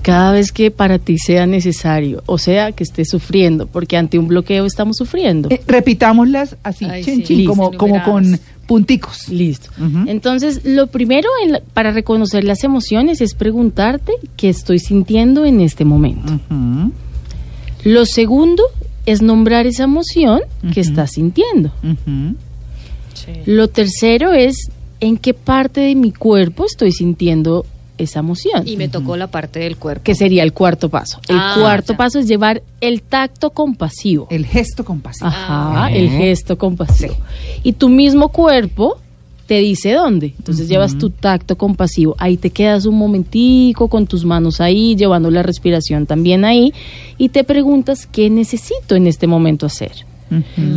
Cada 0.01 0.31
vez 0.31 0.51
que 0.51 0.71
para 0.71 0.99
ti 0.99 1.17
sea 1.17 1.45
necesario, 1.45 2.23
o 2.27 2.38
sea, 2.38 2.71
que 2.71 2.83
estés 2.83 3.10
sufriendo, 3.10 3.67
porque 3.67 3.97
ante 3.97 4.17
un 4.17 4.27
bloqueo 4.27 4.65
estamos 4.65 4.95
sufriendo. 4.97 5.49
Eh, 5.51 5.62
repitámoslas 5.67 6.55
así, 6.63 6.86
Ay, 6.86 7.03
chin, 7.03 7.15
sí. 7.17 7.23
chin, 7.23 7.38
Listo. 7.39 7.51
como, 7.53 7.71
como 7.77 8.03
con 8.03 8.39
punticos. 8.67 9.27
Listo. 9.29 9.69
Entonces, 10.07 10.62
lo 10.63 10.88
primero 10.88 11.27
en 11.43 11.53
la- 11.53 11.62
para 11.73 11.91
reconocer 11.91 12.43
las 12.45 12.63
emociones 12.63 13.19
es 13.21 13.33
preguntarte 13.33 14.13
qué 14.38 14.49
estoy 14.49 14.79
sintiendo 14.79 15.45
en 15.45 15.60
este 15.62 15.83
momento. 15.86 16.39
Lo 17.83 18.05
segundo 18.05 18.63
es 19.05 19.21
nombrar 19.21 19.67
esa 19.67 19.83
emoción 19.83 20.41
que 20.73 20.81
estás 20.81 21.12
sintiendo. 21.13 21.71
Lo 23.45 23.67
tercero 23.69 24.31
es 24.33 24.69
en 24.99 25.17
qué 25.17 25.33
parte 25.33 25.81
de 25.81 25.95
mi 25.95 26.12
cuerpo 26.12 26.65
estoy 26.65 26.91
sintiendo 26.91 27.65
esa 27.97 28.19
emoción. 28.19 28.67
Y 28.67 28.77
me 28.77 28.88
tocó 28.88 29.17
la 29.17 29.27
parte 29.27 29.60
del 29.60 29.77
cuerpo. 29.77 30.03
que 30.03 30.15
sería 30.15 30.43
el 30.43 30.53
cuarto 30.53 30.89
paso. 30.89 31.19
El 31.27 31.38
Ah, 31.39 31.55
cuarto 31.60 31.93
ya. 31.93 31.97
paso 31.97 32.19
es 32.19 32.27
llevar 32.27 32.62
el 32.81 33.01
tacto 33.01 33.49
compasivo. 33.51 34.27
El 34.29 34.45
gesto 34.45 34.83
compasivo. 34.86 35.27
Ajá, 35.27 35.86
Ah, 35.86 35.91
el 35.91 36.10
gesto 36.10 36.57
compasivo. 36.57 37.15
Y 37.63 37.73
tu 37.73 37.89
mismo 37.89 38.29
cuerpo 38.29 38.97
te 39.47 39.60
dice 39.60 39.93
dónde. 39.93 40.33
Entonces 40.38 40.67
llevas 40.67 40.97
tu 40.97 41.10
tacto 41.10 41.57
compasivo. 41.57 42.15
Ahí 42.19 42.36
te 42.38 42.49
quedas 42.49 42.86
un 42.86 42.95
momentico 42.97 43.88
con 43.88 44.05
tus 44.05 44.25
manos 44.25 44.60
ahí, 44.60 44.95
llevando 44.95 45.31
la 45.31 45.41
respiración 45.41 46.05
también 46.05 46.43
ahí, 46.43 46.73
y 47.17 47.29
te 47.29 47.43
preguntas 47.45 48.07
qué 48.07 48.29
necesito 48.29 48.95
en 48.95 49.07
este 49.07 49.25
momento 49.25 49.65
hacer. 49.65 49.91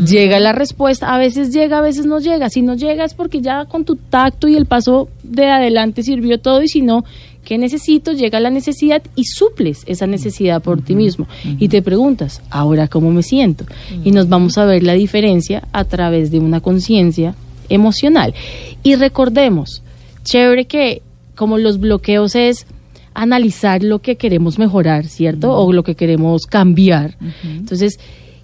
Llega 0.06 0.40
la 0.40 0.52
respuesta, 0.52 1.14
a 1.14 1.18
veces 1.18 1.52
llega, 1.52 1.78
a 1.78 1.82
veces 1.82 2.06
no 2.06 2.20
llega. 2.20 2.50
Si 2.50 2.62
no 2.62 2.74
llega 2.74 3.04
es 3.04 3.14
porque 3.14 3.40
ya 3.40 3.64
con 3.64 3.84
tu 3.84 3.96
tacto 3.96 4.48
y 4.48 4.56
el 4.56 4.66
paso 4.66 5.08
de 5.22 5.46
adelante 5.48 6.02
sirvió 6.02 6.38
todo 6.38 6.62
y 6.62 6.68
si 6.68 6.82
no, 6.82 7.04
¿qué 7.44 7.58
necesito? 7.58 8.12
Llega 8.12 8.40
la 8.40 8.50
necesidad 8.50 9.02
y 9.16 9.24
suples 9.24 9.82
esa 9.86 10.06
necesidad 10.06 10.62
por 10.62 10.82
ti 10.82 10.94
mismo. 10.94 11.26
Y 11.58 11.68
te 11.68 11.82
preguntas, 11.82 12.42
¿ahora 12.50 12.88
cómo 12.88 13.10
me 13.10 13.22
siento? 13.22 13.64
Y 14.04 14.12
nos 14.12 14.28
vamos 14.28 14.58
a 14.58 14.64
ver 14.64 14.82
la 14.82 14.94
diferencia 14.94 15.64
a 15.72 15.84
través 15.84 16.30
de 16.30 16.38
una 16.38 16.60
conciencia 16.60 17.34
emocional. 17.68 18.34
Y 18.82 18.94
recordemos, 18.96 19.82
chévere 20.24 20.66
que 20.66 21.02
como 21.34 21.58
los 21.58 21.80
bloqueos 21.80 22.34
es 22.34 22.66
analizar 23.14 23.82
lo 23.82 24.00
que 24.00 24.16
queremos 24.16 24.58
mejorar, 24.58 25.06
¿cierto? 25.06 25.52
O 25.52 25.72
lo 25.72 25.82
que 25.82 25.94
queremos 25.94 26.46
cambiar. 26.46 27.16
Entonces, 27.42 27.98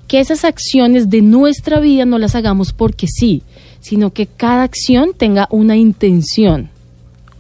que 0.06 0.20
esas 0.20 0.44
acciones 0.44 1.10
de 1.10 1.22
nuestra 1.22 1.80
vida 1.80 2.04
no 2.04 2.18
las 2.18 2.34
hagamos 2.34 2.72
porque 2.72 3.06
sí, 3.08 3.42
sino 3.80 4.12
que 4.12 4.26
cada 4.26 4.62
acción 4.62 5.10
tenga 5.16 5.48
una 5.50 5.76
intención, 5.76 6.68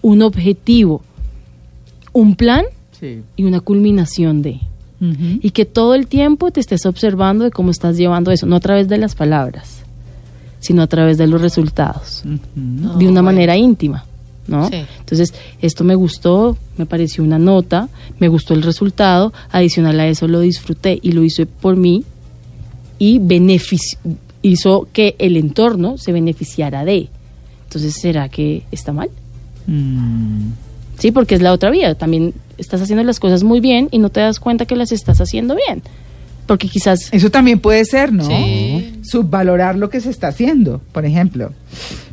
un 0.02 0.22
objetivo, 0.22 1.02
un 2.12 2.34
plan 2.36 2.64
Sí. 2.98 3.20
y 3.36 3.44
una 3.44 3.60
culminación 3.60 4.42
de. 4.42 4.60
Y 5.42 5.50
que 5.50 5.66
todo 5.66 5.94
el 5.94 6.06
tiempo 6.06 6.50
te 6.50 6.58
estés 6.60 6.86
observando 6.86 7.44
de 7.44 7.50
cómo 7.50 7.70
estás 7.70 7.98
llevando 7.98 8.30
eso, 8.30 8.46
no 8.46 8.56
a 8.56 8.60
través 8.60 8.88
de 8.88 8.96
las 8.96 9.14
palabras, 9.14 9.80
sino 10.58 10.80
a 10.80 10.86
través 10.86 11.18
de 11.18 11.26
los 11.26 11.42
resultados, 11.42 12.22
de 12.24 12.38
Ah, 12.56 12.94
una 12.94 12.94
bueno. 13.02 13.22
manera 13.22 13.56
íntima. 13.58 14.06
¿no? 14.48 14.68
Sí. 14.70 14.76
Entonces, 15.00 15.34
esto 15.60 15.82
me 15.84 15.96
gustó, 15.96 16.56
me 16.78 16.86
pareció 16.86 17.22
una 17.24 17.36
nota, 17.38 17.88
me 18.20 18.28
gustó 18.28 18.54
el 18.54 18.62
resultado, 18.62 19.32
adicional 19.50 19.98
a 20.00 20.06
eso 20.06 20.28
lo 20.28 20.38
disfruté 20.40 20.98
y 21.02 21.12
lo 21.12 21.24
hice 21.24 21.44
por 21.46 21.74
mí 21.76 22.04
y 22.98 23.20
hizo 24.42 24.88
que 24.92 25.16
el 25.18 25.36
entorno 25.36 25.98
se 25.98 26.12
beneficiara 26.12 26.84
de. 26.84 27.08
Entonces, 27.64 27.94
¿será 27.94 28.28
que 28.28 28.62
está 28.70 28.92
mal? 28.92 29.10
Mm. 29.66 30.50
Sí, 30.98 31.10
porque 31.10 31.34
es 31.34 31.42
la 31.42 31.52
otra 31.52 31.70
vía. 31.70 31.94
También 31.94 32.32
estás 32.58 32.80
haciendo 32.80 33.04
las 33.04 33.20
cosas 33.20 33.42
muy 33.42 33.60
bien 33.60 33.88
y 33.90 33.98
no 33.98 34.10
te 34.10 34.20
das 34.20 34.40
cuenta 34.40 34.64
que 34.64 34.76
las 34.76 34.92
estás 34.92 35.20
haciendo 35.20 35.56
bien. 35.56 35.82
porque 36.46 36.68
quizás 36.68 37.08
Eso 37.12 37.30
también 37.30 37.58
puede 37.58 37.84
ser, 37.84 38.12
¿no? 38.12 38.24
Sí. 38.24 39.00
Subvalorar 39.02 39.76
lo 39.76 39.90
que 39.90 40.00
se 40.00 40.10
está 40.10 40.28
haciendo, 40.28 40.80
por 40.92 41.04
ejemplo. 41.04 41.52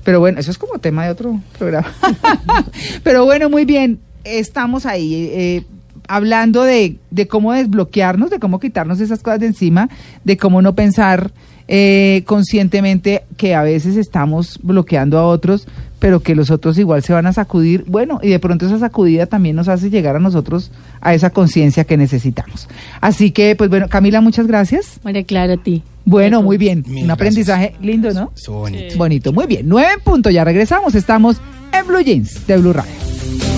Pero 0.04 0.20
bueno, 0.20 0.40
eso 0.40 0.52
es 0.52 0.58
como 0.58 0.80
tema 0.80 1.06
de 1.06 1.12
otro 1.12 1.40
programa. 1.58 1.94
Pero 3.04 3.26
bueno, 3.26 3.50
muy 3.50 3.64
bien, 3.66 4.00
estamos 4.24 4.86
ahí 4.86 5.14
eh, 5.32 5.64
hablando 6.08 6.64
de, 6.64 6.98
de 7.12 7.28
cómo 7.28 7.54
desbloquearnos, 7.54 8.30
de 8.30 8.40
cómo 8.40 8.60
quitarnos 8.60 9.00
esas 9.00 9.22
cosas 9.22 9.40
de 9.40 9.48
encima, 9.48 9.90
de 10.24 10.38
cómo 10.38 10.62
no 10.62 10.76
pensar 10.76 11.32
eh, 11.68 12.24
conscientemente 12.26 13.24
que 13.38 13.56
a 13.56 13.64
veces 13.64 13.96
estamos 13.96 14.60
bloqueando 14.62 15.18
a 15.18 15.26
otros, 15.26 15.68
pero 16.00 16.20
que 16.20 16.36
los 16.36 16.52
otros 16.52 16.78
igual 16.78 17.02
se 17.04 17.14
van 17.14 17.26
a 17.26 17.34
sacudir. 17.34 17.86
Bueno, 17.88 18.20
y 18.22 18.30
de 18.30 18.40
pronto 18.40 18.66
esa 18.66 18.80
sacudida 18.80 19.26
también 19.28 19.56
nos 19.56 19.70
hace 19.70 19.90
llegar 19.90 20.18
a 20.18 20.20
nosotros 20.20 20.72
a 21.00 21.14
esa 21.14 21.30
conciencia 21.30 21.86
que 21.86 21.96
necesitamos. 21.96 22.68
Así 23.00 23.32
que, 23.32 23.56
pues 23.56 23.70
bueno, 23.70 23.88
Camila, 23.88 24.20
muchas 24.20 24.46
gracias. 24.46 25.00
María 25.04 25.24
Clara 25.24 25.54
a 25.54 25.58
ti. 25.58 25.84
Bueno, 26.04 26.42
muy 26.42 26.58
bien. 26.58 26.84
Mil 26.88 27.06
Un 27.06 27.12
aprendizaje 27.12 27.68
gracias. 27.68 27.86
lindo, 27.86 28.12
¿no? 28.14 28.34
Estuvo 28.36 28.60
bonito. 28.60 28.98
Bonito, 28.98 29.32
muy 29.32 29.48
bien. 29.48 29.62
Nueve 29.66 29.94
en 29.96 30.04
punto, 30.04 30.30
ya 30.30 30.44
regresamos. 30.44 30.96
Estamos 30.96 31.38
en 31.72 31.88
Blue 31.88 32.02
Jeans 32.02 32.46
de 32.46 32.58
Blue 32.58 32.74
Radio. 32.74 33.53